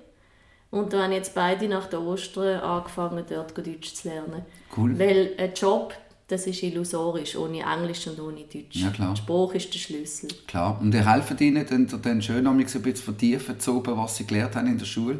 und 0.71 0.93
da 0.93 1.05
haben 1.05 1.13
jetzt 1.13 1.35
beide 1.35 1.69
nach 1.69 1.87
der 1.87 2.01
Ostern 2.01 2.61
angefangen, 2.61 3.25
dort 3.29 3.57
Deutsch 3.57 3.95
zu 3.95 4.09
lernen. 4.09 4.43
Cool. 4.77 4.99
Weil 4.99 5.35
ein 5.39 5.53
Job 5.55 5.95
das 6.31 6.47
ist 6.47 6.63
illusorisch, 6.63 7.35
ohne 7.35 7.61
Englisch 7.61 8.07
und 8.07 8.21
ohne 8.21 8.43
Deutsch. 8.43 8.77
Ja, 8.77 8.91
klar. 8.91 9.17
Spruch 9.17 9.53
ist 9.55 9.75
der 9.75 9.81
Schlüssel. 9.81 10.29
Klar. 10.47 10.79
Und 10.81 10.95
ihr 10.95 11.05
helft 11.13 11.41
ihnen 11.41 11.67
dann, 11.69 11.89
dann 12.03 12.23
schön 12.23 12.47
ein 12.47 12.57
bisschen 12.57 12.95
vertiefen 12.95 13.59
zu 13.59 13.79
oben, 13.79 13.97
was 13.97 14.17
sie 14.17 14.27
gelernt 14.27 14.55
haben 14.55 14.69
in 14.69 14.79
der 14.79 14.85
Schule? 14.85 15.19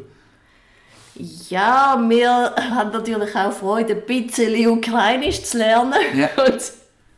Ja, 1.49 2.01
wir 2.07 2.55
haben 2.55 2.91
natürlich 2.91 3.35
auch 3.35 3.51
Freude, 3.51 3.95
ein 3.95 4.05
bisschen 4.05 4.67
Ukrainisch 4.69 5.43
zu 5.43 5.57
lernen. 5.57 5.99
Ja. 6.15 6.29
Und 6.45 6.61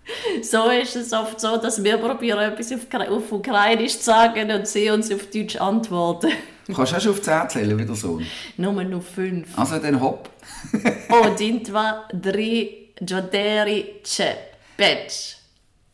so 0.43 0.71
ist 0.71 0.97
es 0.97 1.13
oft 1.13 1.41
so, 1.41 1.57
dass 1.57 1.83
wir 1.83 1.99
probieren, 1.99 2.39
etwas 2.39 2.73
auf, 2.73 3.33
Ukrainisch 3.33 3.99
zu 3.99 4.05
sagen 4.05 4.51
und 4.51 4.67
sie 4.67 4.91
uns 4.91 5.13
auf 5.13 5.27
Deutsch 5.27 5.57
antworten. 5.57 6.31
Kannst 6.75 6.93
du 6.93 6.97
auch 6.97 7.01
schon 7.01 7.13
auf 7.13 7.23
10 7.23 7.49
zählen, 7.49 7.79
wie 7.79 7.85
der 7.85 7.95
Sohn? 7.95 8.27
Nur 8.57 8.73
noch 8.85 9.03
5. 9.03 9.59
Also 9.59 9.79
dann 9.79 10.01
hopp. 10.01 10.29
Один, 11.09 11.63
два, 11.63 12.09
три, 12.23 12.93
чотири, 13.05 14.03
п'ять. 14.77 15.39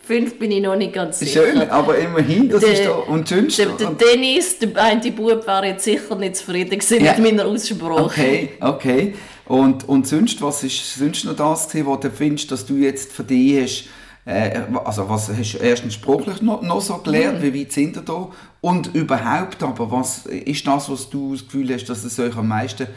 Fünf 0.07 0.39
bin 0.39 0.51
ich 0.51 0.61
noch 0.61 0.77
nicht 0.77 0.93
ganz 0.93 1.19
sicher. 1.19 1.47
Schön, 1.47 1.71
aber 1.71 1.97
immerhin, 1.97 2.51
das 2.51 2.61
der, 2.61 2.73
ist 2.73 2.85
da, 2.85 2.91
und 2.91 3.27
sonst? 3.27 3.59
Der, 3.59 3.69
der 3.69 3.93
Dennis, 3.93 4.59
der 4.59 4.77
eine 4.77 5.13
Bub, 5.13 5.47
war 5.47 5.65
jetzt 5.65 5.85
sicher 5.85 6.15
nicht 6.17 6.37
zufrieden 6.37 6.79
ja. 7.03 7.15
mit 7.15 7.19
meiner 7.19 7.47
Aussprache. 7.47 8.03
Okay, 8.03 8.51
okay. 8.61 9.15
Und, 9.47 9.89
und 9.89 10.07
sonst, 10.07 10.43
was 10.43 10.63
ist 10.63 10.99
sonst 10.99 11.25
noch 11.25 11.37
das 11.37 11.69
gewesen, 11.69 11.87
was 11.87 12.01
du 12.01 12.11
findest, 12.11 12.51
dass 12.51 12.67
du 12.67 12.75
jetzt 12.75 13.13
für 13.13 13.25
dich 13.25 13.63
hast, 13.63 13.85
äh, 14.30 14.62
also 14.86 15.10
was 15.10 15.30
hast 15.30 15.54
du 15.54 15.58
erstens 15.58 15.96
sprachlich 15.96 16.42
noch, 16.42 16.62
noch 16.62 16.82
so 16.82 16.98
gelernt, 16.98 17.40
mhm. 17.40 17.54
wie 17.54 17.62
weit 17.62 17.72
sind 17.72 17.96
ihr 17.96 18.02
da? 18.04 18.30
Und 18.62 18.94
überhaupt 18.96 19.64
aber, 19.64 19.92
was 19.92 20.26
ist 20.26 20.66
das, 20.68 20.90
was 20.90 21.10
du 21.10 21.34
das 21.34 21.46
Gefühl 21.46 21.74
hast, 21.74 21.86
dass 21.86 22.04
es 22.04 22.20
euch 22.20 22.36
am 22.36 22.48
meisten 22.48 22.88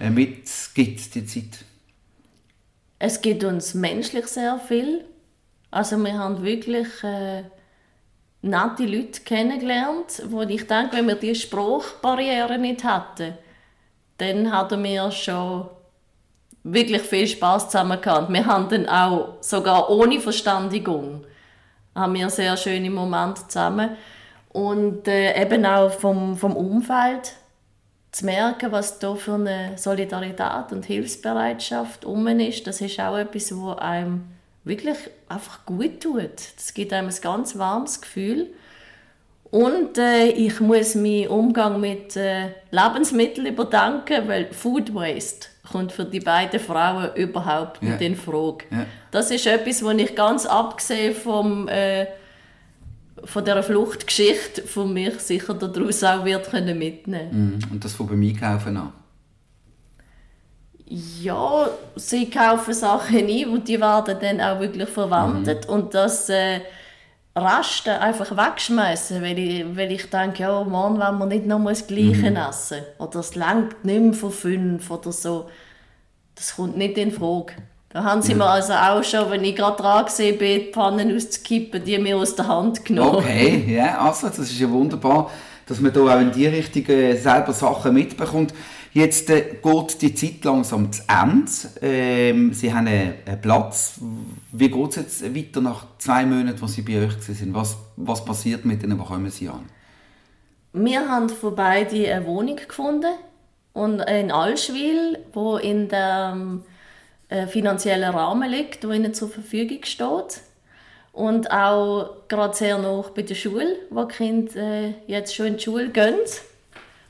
äh, 0.00 0.10
mitgibt, 0.10 1.14
die 1.14 1.26
Zeit? 1.26 1.64
Es 2.98 3.20
gibt 3.20 3.44
uns 3.44 3.74
menschlich 3.74 4.26
sehr 4.26 4.58
viel 4.58 5.04
also 5.70 5.98
wir 5.98 6.18
haben 6.18 6.42
wirklich 6.42 6.88
äh, 7.02 7.44
nette 8.42 8.86
Leute 8.86 9.20
kennengelernt, 9.22 10.22
wo 10.28 10.42
ich 10.42 10.66
denke, 10.66 10.96
wenn 10.96 11.06
wir 11.06 11.16
diese 11.16 11.42
Sprachbarriere 11.42 12.58
nicht 12.58 12.84
hätten, 12.84 13.34
dann 14.16 14.50
hatten 14.50 14.82
wir 14.82 15.10
schon 15.10 15.68
wirklich 16.72 17.02
viel 17.02 17.26
Spaß 17.26 17.70
zusammen 17.70 18.00
gehabt. 18.00 18.32
Wir 18.32 18.46
haben 18.46 18.68
dann 18.68 18.88
auch 18.88 19.34
sogar 19.40 19.90
ohne 19.90 20.20
Verständigung 20.20 21.24
haben 21.94 22.14
wir 22.14 22.30
sehr 22.30 22.56
schöne 22.56 22.90
Momente 22.90 23.42
zusammen 23.48 23.96
und 24.50 25.08
äh, 25.08 25.40
eben 25.40 25.66
auch 25.66 25.90
vom, 25.90 26.36
vom 26.36 26.56
Umfeld 26.56 27.32
zu 28.12 28.24
merken, 28.24 28.72
was 28.72 28.98
da 28.98 29.14
für 29.14 29.34
eine 29.34 29.76
Solidarität 29.76 30.72
und 30.72 30.86
Hilfsbereitschaft 30.86 32.04
um 32.04 32.26
ist, 32.26 32.66
das 32.66 32.80
ist 32.80 32.98
auch 33.00 33.16
etwas, 33.16 33.54
wo 33.56 33.72
einem 33.72 34.24
wirklich 34.64 34.96
einfach 35.28 35.66
gut 35.66 36.00
tut. 36.02 36.56
Das 36.56 36.72
gibt 36.72 36.92
einem 36.92 37.08
ein 37.08 37.20
ganz 37.20 37.58
warmes 37.58 38.00
Gefühl. 38.00 38.48
Und 39.50 39.96
äh, 39.96 40.26
ich 40.28 40.60
muss 40.60 40.94
meinen 40.94 41.28
Umgang 41.28 41.80
mit 41.80 42.16
äh, 42.16 42.48
Lebensmitteln 42.70 43.46
überdenken, 43.46 44.28
weil 44.28 44.52
Food 44.52 44.94
Waste 44.94 45.48
kommt 45.70 45.92
für 45.92 46.04
die 46.04 46.20
beiden 46.20 46.60
Frauen 46.60 47.14
überhaupt 47.14 47.82
nicht 47.82 48.00
in 48.00 48.16
Frage. 48.16 48.64
Ja. 48.70 48.86
Das 49.10 49.30
ist 49.30 49.46
etwas, 49.46 49.82
was 49.82 49.94
ich 49.96 50.14
ganz 50.14 50.44
abgesehen 50.44 51.14
vom, 51.14 51.66
äh, 51.68 52.06
von 53.24 53.44
dieser 53.44 53.62
Fluchtgeschichte 53.62 54.62
von 54.62 54.92
mir 54.92 55.12
sicher 55.18 55.54
daraus 55.54 56.04
auch 56.04 56.24
wird 56.24 56.50
können 56.50 56.78
mitnehmen 56.78 57.58
mm, 57.70 57.72
Und 57.72 57.84
das 57.84 57.94
von 57.94 58.06
beim 58.06 58.22
Einkaufen 58.22 58.76
an? 58.76 58.92
ja, 60.90 61.68
sie 61.96 62.30
kaufen 62.30 62.72
Sachen 62.72 63.18
ein 63.18 63.48
und 63.48 63.68
die 63.68 63.80
werden 63.80 64.16
dann 64.20 64.40
auch 64.40 64.60
wirklich 64.60 64.88
verwendet. 64.88 65.66
Mhm. 65.66 65.74
Und 65.74 65.94
das 65.94 66.30
äh, 66.30 66.60
Rasten 67.42 67.90
einfach 67.90 68.36
wegschmeißen, 68.36 69.22
weil 69.22 69.38
ich, 69.38 69.76
weil 69.76 69.92
ich 69.92 70.08
denke, 70.10 70.42
ja, 70.42 70.64
morgen 70.64 70.98
wollen 70.98 71.18
wir 71.18 71.26
nicht 71.26 71.46
noch 71.46 71.64
das 71.64 71.86
Gleiche 71.86 72.30
mhm. 72.30 72.36
essen. 72.36 72.78
Oder 72.98 73.20
es 73.20 73.34
langt 73.34 73.84
nicht 73.84 74.00
mehr 74.00 74.12
von 74.12 74.30
fünf 74.30 74.90
oder 74.90 75.12
so. 75.12 75.48
Das 76.34 76.54
kommt 76.56 76.76
nicht 76.76 76.96
in 76.98 77.10
Frage. 77.10 77.54
Da 77.90 78.04
haben 78.04 78.20
sie 78.20 78.32
ja. 78.32 78.38
mir 78.38 78.46
also 78.46 78.74
auch 78.74 79.02
schon, 79.02 79.30
wenn 79.30 79.44
ich 79.44 79.56
gerade 79.56 79.76
dran 79.76 80.04
war, 80.04 80.32
die 80.32 80.70
Pfannen 80.72 81.16
auszukippen, 81.16 81.82
die 81.82 81.98
mir 81.98 82.16
aus 82.16 82.34
der 82.36 82.46
Hand 82.46 82.84
genommen. 82.84 83.16
Okay, 83.16 83.64
ja, 83.66 83.98
also 83.98 84.28
das 84.28 84.38
ist 84.40 84.60
ja 84.60 84.70
wunderbar, 84.70 85.30
dass 85.66 85.80
man 85.80 85.92
da 85.92 86.00
auch 86.00 86.20
in 86.20 86.30
die 86.30 86.46
Richtung 86.46 86.86
äh, 86.94 87.16
selber 87.16 87.52
Sachen 87.52 87.94
mitbekommt. 87.94 88.52
Jetzt 88.92 89.30
äh, 89.30 89.56
geht 89.62 90.02
die 90.02 90.14
Zeit 90.14 90.44
langsam 90.44 90.90
zu 90.90 91.02
Ende. 91.08 91.50
Ähm, 91.82 92.52
Sie 92.52 92.72
haben 92.72 92.86
einen, 92.86 93.14
Platz. 93.40 94.00
Wie 94.52 94.70
geht 94.70 94.90
es 94.90 94.96
jetzt 94.96 95.34
weiter 95.34 95.60
nach 95.60 95.86
zwei 95.98 96.24
Monaten, 96.24 96.60
wo 96.60 96.66
Sie 96.66 96.82
bei 96.82 97.04
euch 97.04 97.12
sind? 97.20 97.54
Was, 97.54 97.76
was 97.96 98.24
passiert 98.24 98.64
mit 98.64 98.82
Ihnen? 98.82 98.98
Wo 98.98 99.04
kommen 99.04 99.30
Sie 99.30 99.48
an? 99.48 99.68
Wir 100.72 101.08
haben 101.08 101.28
von 101.28 101.54
beiden 101.54 102.04
eine 102.06 102.26
Wohnung 102.26 102.56
gefunden 102.56 103.14
und 103.72 104.00
in 104.00 104.30
Allschwil, 104.30 105.18
wo 105.32 105.56
in 105.56 105.88
dem 105.88 106.62
äh, 107.28 107.46
finanziellen 107.46 108.14
Rahmen 108.14 108.50
liegt, 108.50 108.86
wo 108.86 108.92
ihnen 108.92 109.14
zur 109.14 109.28
Verfügung 109.28 109.84
steht 109.84 110.40
und 111.12 111.50
auch 111.50 112.28
gerade 112.28 112.56
sehr 112.56 112.78
noch 112.78 113.10
bei 113.10 113.22
der 113.22 113.34
Schule, 113.34 113.76
wo 113.90 114.04
die 114.04 114.14
Kinder 114.14 114.56
äh, 114.56 114.94
jetzt 115.06 115.34
schon 115.34 115.46
in 115.46 115.56
die 115.56 115.62
Schule 115.62 115.88
gehen. 115.90 116.14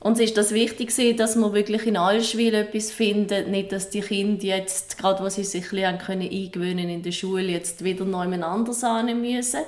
Uns 0.00 0.20
ist 0.20 0.37
das 0.37 0.52
wichtig, 0.52 0.94
dass 1.16 1.34
wir 1.34 1.52
wirklich 1.52 1.87
in 1.87 1.96
Allschwil 1.96 2.54
etwas 2.54 2.92
finden, 2.92 3.50
nicht, 3.50 3.72
dass 3.72 3.90
die 3.90 4.00
Kinder 4.00 4.44
jetzt, 4.44 4.96
gerade 4.96 5.24
wo 5.24 5.28
sie 5.28 5.42
sich 5.42 5.72
ein 5.72 5.98
können 5.98 6.30
eingewöhnen 6.30 6.88
in 6.88 7.02
der 7.02 7.11
Schule, 7.11 7.42
jetzt 7.42 7.82
wieder 7.82 8.04
neu 8.04 8.32
anders 8.40 8.84
annehmen 8.84 9.22
müssen, 9.22 9.62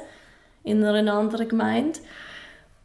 in 0.62 0.84
einer 0.84 1.12
anderen 1.14 1.48
Gemeinde. 1.48 1.98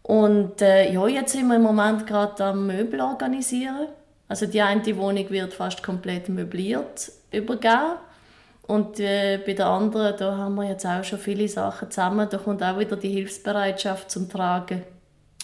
Und 0.02 0.62
äh, 0.62 0.92
ja, 0.92 1.08
jetzt 1.08 1.34
sind 1.34 1.48
wir 1.48 1.56
im 1.56 1.62
Moment 1.62 2.08
gerade 2.08 2.44
am 2.46 2.66
Möbel 2.66 3.02
organisieren. 3.02 3.90
Also 4.28 4.48
die 4.48 4.62
eine 4.62 4.98
Wohnung 4.98 5.30
wird 5.30 5.54
fast 5.54 5.84
komplett 5.84 6.30
möbliert 6.30 7.12
übergeben. 7.32 7.98
Und 8.68 9.00
äh, 9.00 9.40
bei 9.46 9.54
der 9.54 9.68
anderen, 9.68 10.16
da 10.18 10.38
haben 10.38 10.56
wir 10.56 10.68
jetzt 10.68 10.86
auch 10.86 11.04
schon 11.04 11.20
viele 11.20 11.48
Sachen 11.48 11.92
zusammen. 11.92 12.28
Da 12.30 12.38
kommt 12.38 12.64
auch 12.64 12.80
wieder 12.80 12.96
die 12.96 13.10
Hilfsbereitschaft 13.10 14.10
zum 14.10 14.28
Tragen. 14.30 14.84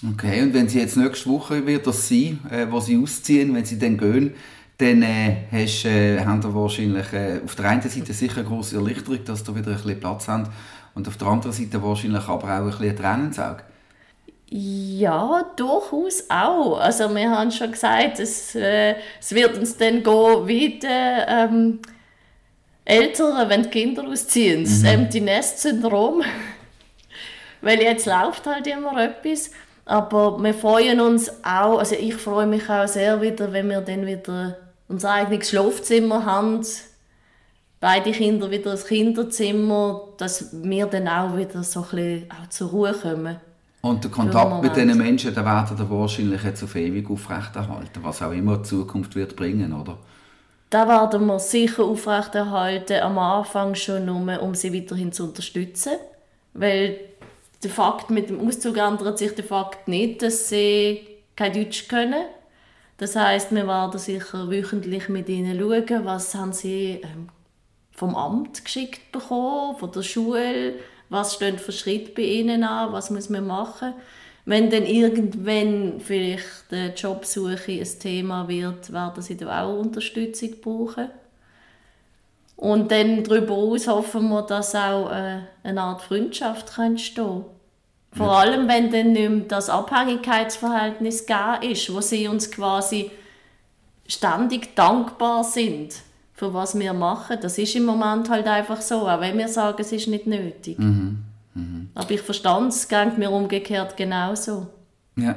Okay, 0.03 0.41
und 0.41 0.53
wenn 0.53 0.67
Sie 0.67 0.79
jetzt 0.79 0.97
nächste 0.97 1.29
Woche 1.29 1.65
wird 1.65 1.85
das 1.85 2.07
sein, 2.09 2.39
äh, 2.49 2.65
wo 2.69 2.79
Sie 2.79 2.97
ausziehen, 2.97 3.53
wenn 3.53 3.65
Sie 3.65 3.77
dann 3.77 3.97
gehen, 3.97 4.33
dann 4.77 5.03
äh, 5.03 5.43
hast, 5.51 5.85
äh, 5.85 6.19
haben 6.25 6.41
Sie 6.41 6.53
wahrscheinlich 6.53 7.13
äh, 7.13 7.39
auf 7.43 7.53
der 7.55 7.65
einen 7.65 7.81
Seite 7.81 8.13
sicher 8.13 8.39
eine 8.39 8.47
grosse 8.47 8.77
Erleichterung, 8.77 9.23
dass 9.25 9.45
Sie 9.45 9.55
wieder 9.55 9.71
ein 9.71 9.77
bisschen 9.77 9.99
Platz 9.99 10.27
haben 10.27 10.49
und 10.95 11.07
auf 11.07 11.17
der 11.17 11.27
anderen 11.27 11.53
Seite 11.53 11.83
wahrscheinlich 11.83 12.27
aber 12.27 12.45
auch 12.45 12.49
ein 12.49 12.65
bisschen 12.65 12.95
Tränensaug. 12.95 13.63
Ja, 14.53 15.45
durchaus 15.55 16.25
auch. 16.29 16.79
Also 16.79 17.13
wir 17.15 17.29
haben 17.29 17.51
schon 17.51 17.71
gesagt, 17.71 18.19
es, 18.19 18.55
äh, 18.55 18.95
es 19.19 19.33
wird 19.33 19.57
uns 19.57 19.77
dann 19.77 20.03
gehen 20.03 20.47
wie 20.47 20.79
die 20.79 20.87
ähm, 20.87 21.79
Eltern, 22.83 23.47
wenn 23.49 23.63
die 23.63 23.69
Kinder 23.69 24.03
ausziehen. 24.05 24.63
Das 24.63 24.79
mhm. 24.79 24.87
Empty 24.87 25.21
Nest 25.21 25.59
Syndrom. 25.59 26.23
Weil 27.61 27.81
jetzt 27.81 28.07
läuft 28.07 28.45
halt 28.45 28.67
immer 28.67 29.01
etwas. 29.01 29.51
Aber 29.91 30.41
wir 30.41 30.53
freuen 30.53 31.01
uns 31.01 31.29
auch, 31.43 31.79
also 31.79 31.95
ich 31.95 32.15
freue 32.15 32.47
mich 32.47 32.69
auch 32.69 32.87
sehr 32.87 33.21
wieder, 33.21 33.51
wenn 33.51 33.67
wir 33.67 33.81
dann 33.81 34.05
wieder 34.05 34.55
unser 34.87 35.11
eigenes 35.11 35.49
Schlafzimmer 35.49 36.25
haben. 36.25 36.65
Beide 37.81 38.13
Kinder 38.13 38.49
wieder 38.49 38.71
ein 38.71 38.77
Kinderzimmer, 38.77 40.07
dass 40.15 40.47
wir 40.53 40.85
dann 40.85 41.09
auch 41.09 41.35
wieder 41.35 41.61
so 41.63 41.81
ein 41.81 41.89
bisschen 41.89 42.31
auch 42.31 42.47
zur 42.47 42.69
Ruhe 42.69 42.93
kommen. 42.93 43.35
Und 43.81 44.05
der 44.05 44.11
Kontakt 44.11 44.63
mit 44.63 44.77
diesen 44.77 44.97
Menschen, 44.97 45.35
den 45.35 45.43
werden 45.43 45.77
wir 45.77 45.89
wahrscheinlich 45.89 46.41
jetzt 46.41 46.63
auf 46.63 46.73
ewig 46.73 47.09
aufrechterhalten, 47.09 48.01
was 48.01 48.21
auch 48.21 48.31
immer 48.31 48.59
die 48.59 48.63
Zukunft 48.63 49.13
wird 49.17 49.35
bringen, 49.35 49.73
oder? 49.73 49.97
Da 50.69 50.87
werden 50.87 51.25
wir 51.25 51.39
sicher 51.39 51.83
aufrechterhalten, 51.83 53.01
am 53.01 53.17
Anfang 53.17 53.75
schon 53.75 54.05
nur, 54.05 54.41
um 54.41 54.55
sie 54.55 54.73
weiterhin 54.73 55.11
zu 55.11 55.25
unterstützen. 55.25 55.95
Weil 56.53 57.10
der 57.63 57.71
Fakt 57.71 58.09
mit 58.09 58.29
dem 58.29 58.45
Auszug 58.45 58.77
ändert 58.77 59.17
sich 59.17 59.35
der 59.35 59.43
Fakt 59.43 59.87
nicht, 59.87 60.21
dass 60.21 60.49
sie 60.49 61.01
kein 61.35 61.53
Deutsch 61.53 61.87
können. 61.87 62.25
Das 62.97 63.15
heißt, 63.15 63.51
wir 63.51 63.67
werden 63.67 63.99
sicher 63.99 64.49
wöchentlich 64.49 65.09
mit 65.09 65.27
ihnen 65.29 65.59
schauen, 65.59 66.05
was 66.05 66.35
haben 66.35 66.53
sie 66.53 67.01
ähm, 67.03 67.29
vom 67.91 68.15
Amt 68.15 68.63
geschickt 68.63 69.11
bekommen, 69.11 69.77
von 69.77 69.91
der 69.91 70.03
Schule, 70.03 70.75
was 71.09 71.35
stehen 71.35 71.57
für 71.57 71.71
Schritte 71.71 72.11
bei 72.11 72.21
ihnen 72.21 72.63
an, 72.63 72.93
was 72.93 73.09
muss 73.09 73.29
man 73.29 73.47
machen. 73.47 73.93
Wenn 74.45 74.69
dann 74.69 74.85
irgendwann 74.85 75.99
vielleicht 75.99 76.71
die 76.71 76.91
Jobsuche 76.95 77.71
ein 77.71 77.99
Thema 77.99 78.47
wird, 78.47 78.91
werden 78.91 79.21
sie 79.21 79.37
da 79.37 79.63
auch 79.63 79.79
Unterstützung 79.79 80.61
brauchen. 80.61 81.09
Und 82.61 82.91
dann 82.91 83.23
darüber 83.23 83.55
hinaus 83.55 83.87
hoffen 83.87 84.29
wir, 84.29 84.43
dass 84.43 84.75
auch 84.75 85.09
äh, 85.09 85.39
eine 85.63 85.81
Art 85.81 86.03
Freundschaft 86.03 86.77
entstehen 86.77 87.25
kann. 87.25 87.45
Vor 88.13 88.27
ja. 88.27 88.33
allem, 88.33 88.67
wenn 88.67 88.91
dann 88.91 89.13
nicht 89.13 89.29
mehr 89.29 89.45
das 89.47 89.67
Abhängigkeitsverhältnis 89.67 91.25
da 91.25 91.55
ist, 91.55 91.91
wo 91.91 92.01
sie 92.01 92.27
uns 92.27 92.51
quasi 92.51 93.09
ständig 94.07 94.75
dankbar 94.75 95.43
sind 95.43 95.95
für 96.33 96.53
was 96.53 96.77
wir 96.77 96.93
machen. 96.93 97.37
Das 97.41 97.57
ist 97.57 97.75
im 97.75 97.85
Moment 97.85 98.29
halt 98.29 98.45
einfach 98.45 98.79
so, 98.81 99.07
auch 99.07 99.21
wenn 99.21 99.39
wir 99.39 99.47
sagen, 99.47 99.77
es 99.79 99.91
ist 99.91 100.07
nicht 100.07 100.27
nötig. 100.27 100.77
Mhm. 100.77 101.23
Mhm. 101.55 101.89
Aber 101.95 102.11
ich 102.11 102.21
verstand 102.21 102.73
es, 102.73 102.87
geht 102.87 103.17
mir 103.17 103.31
umgekehrt 103.31 103.97
genauso. 103.97 104.67
Ja. 105.15 105.35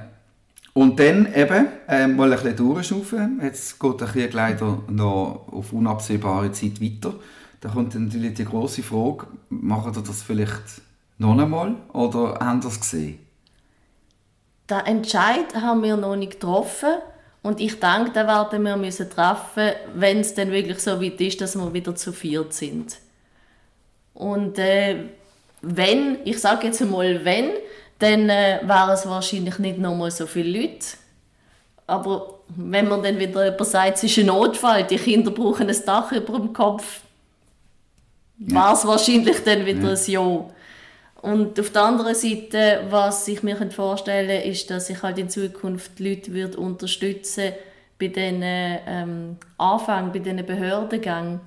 Und 0.74 0.98
dann 0.98 1.32
eben 1.32 1.68
äh, 1.88 2.06
mal 2.08 2.32
ein 2.32 2.38
bisschen 2.38 2.56
durchschaufeln. 2.56 3.40
Jetzt 3.42 3.78
geht 3.78 4.00
der 4.00 4.08
Krieg 4.08 4.32
leider 4.32 4.82
noch 4.88 5.46
auf 5.50 5.72
unabsehbare 5.72 6.50
Zeit 6.50 6.80
weiter. 6.82 7.14
Da 7.60 7.68
kommt 7.68 7.94
natürlich 7.94 8.34
die 8.34 8.44
große 8.44 8.82
Frage, 8.82 9.28
machen 9.48 9.94
ihr 9.94 10.02
das 10.02 10.22
vielleicht 10.22 10.82
noch 11.16 11.38
einmal 11.38 11.76
oder 11.92 12.38
haben 12.40 12.60
Sie 12.60 12.68
das 12.68 12.80
gesehen? 12.80 13.18
Den 14.68 14.80
Entscheid 14.80 15.54
haben 15.54 15.82
wir 15.82 15.96
noch 15.96 16.16
nicht 16.16 16.40
getroffen. 16.40 16.94
Und 17.42 17.60
ich 17.60 17.78
denke, 17.78 18.10
da 18.12 18.26
werden 18.26 18.64
wir 18.64 18.76
müssen 18.76 19.08
treffen, 19.08 19.72
wenn 19.94 20.20
es 20.20 20.34
dann 20.34 20.50
wirklich 20.50 20.78
so 20.80 21.00
weit 21.00 21.20
ist, 21.20 21.40
dass 21.40 21.56
wir 21.56 21.72
wieder 21.72 21.94
zu 21.94 22.12
viert 22.12 22.52
sind. 22.52 22.98
Und 24.14 24.58
äh, 24.58 25.04
wenn, 25.60 26.18
ich 26.24 26.40
sage 26.40 26.66
jetzt 26.66 26.80
einmal 26.82 27.24
wenn, 27.24 27.50
dann 27.98 28.28
äh, 28.28 28.60
wären 28.62 28.90
es 28.90 29.06
wahrscheinlich 29.06 29.58
nicht 29.58 29.78
nochmal 29.78 30.10
so 30.10 30.26
viele 30.26 30.60
Leute. 30.60 30.86
Aber 31.86 32.40
wenn 32.48 32.88
man 32.88 33.02
dann 33.02 33.18
wieder 33.18 33.44
jemand 33.44 33.66
sagt, 33.66 33.96
es 33.96 34.04
ist 34.04 34.18
ein 34.18 34.26
Notfall, 34.26 34.84
die 34.84 34.96
Kinder 34.96 35.30
brauchen 35.30 35.68
ein 35.68 35.76
Dach 35.84 36.12
über 36.12 36.38
dem 36.38 36.52
Kopf, 36.52 37.00
ja. 38.38 38.54
war 38.54 38.72
es 38.74 38.86
wahrscheinlich 38.86 39.42
dann 39.44 39.66
wieder 39.66 39.82
ja. 39.82 39.90
ein 39.90 40.10
Ja. 40.10 40.50
Und 41.22 41.58
auf 41.58 41.70
der 41.70 41.82
anderen 41.82 42.14
Seite, 42.14 42.82
was 42.90 43.26
ich 43.28 43.42
mir 43.42 43.56
vorstellen 43.70 44.42
kann, 44.42 44.50
ist, 44.50 44.68
dass 44.68 44.90
ich 44.90 45.02
halt 45.02 45.18
in 45.18 45.30
Zukunft 45.30 45.98
die 45.98 46.10
Leute 46.10 46.34
würde 46.34 46.58
unterstützen 46.58 47.52
bei 47.98 48.08
diesen 48.08 48.42
ähm, 48.42 49.36
Anfängen, 49.56 50.12
bei 50.12 50.18
diesen 50.18 50.44
Behördengängen. 50.44 51.40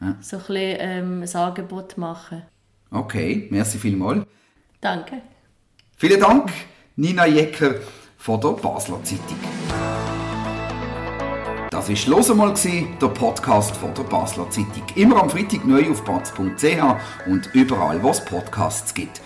Ja. 0.00 0.16
So 0.20 0.36
ein 0.36 0.42
bisschen 0.42 0.76
ähm, 0.80 1.22
ein 1.22 1.36
Angebot 1.36 1.98
machen. 1.98 2.42
Okay, 2.90 3.46
merci 3.50 3.78
vielmals. 3.78 4.24
Danke. 4.80 5.20
Vielen 6.02 6.18
Dank, 6.18 6.50
Nina 6.96 7.26
Jecker 7.26 7.76
von 8.18 8.40
der 8.40 8.48
Basler 8.48 8.98
Zeitung. 9.04 9.38
Das 11.70 11.88
war 11.88 11.96
«Los 12.10 12.28
einmal», 12.28 12.54
der 13.00 13.06
Podcast 13.06 13.76
von 13.76 13.94
der 13.94 14.02
Basler 14.02 14.50
Zeitung. 14.50 14.82
Immer 14.96 15.22
am 15.22 15.30
Freitag 15.30 15.64
neu 15.64 15.88
auf 15.88 16.02
batz.ch 16.02 17.28
und 17.30 17.48
überall, 17.54 18.02
wo 18.02 18.10
es 18.10 18.20
Podcasts 18.24 18.92
gibt. 18.92 19.20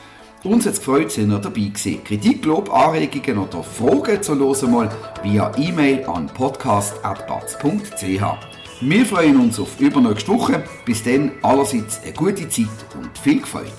Uns 0.45 0.67
hat 0.67 0.75
es 0.75 0.81
gefreut, 0.81 1.07
dass 1.07 1.17
ihr 1.17 1.27
dabei 1.29 1.49
gewesen. 1.49 2.05
Kritik, 2.05 2.45
Lob, 2.45 2.71
Anregungen 2.71 3.39
oder 3.39 3.63
Fragen 3.63 4.23
zu 4.23 4.35
«Los 4.35 4.63
einmal» 4.63 4.91
via 5.23 5.51
E-Mail 5.57 6.05
an 6.05 6.27
podcast.batz.ch. 6.27 8.23
Wir 8.83 9.07
freuen 9.07 9.41
uns 9.41 9.59
auf 9.59 9.81
übernächste 9.81 10.31
Woche. 10.31 10.63
Bis 10.85 11.03
dann 11.03 11.33
allerseits 11.41 12.03
eine 12.03 12.13
gute 12.13 12.47
Zeit 12.51 12.67
und 12.95 13.17
viel 13.17 13.43
Freude. 13.47 13.71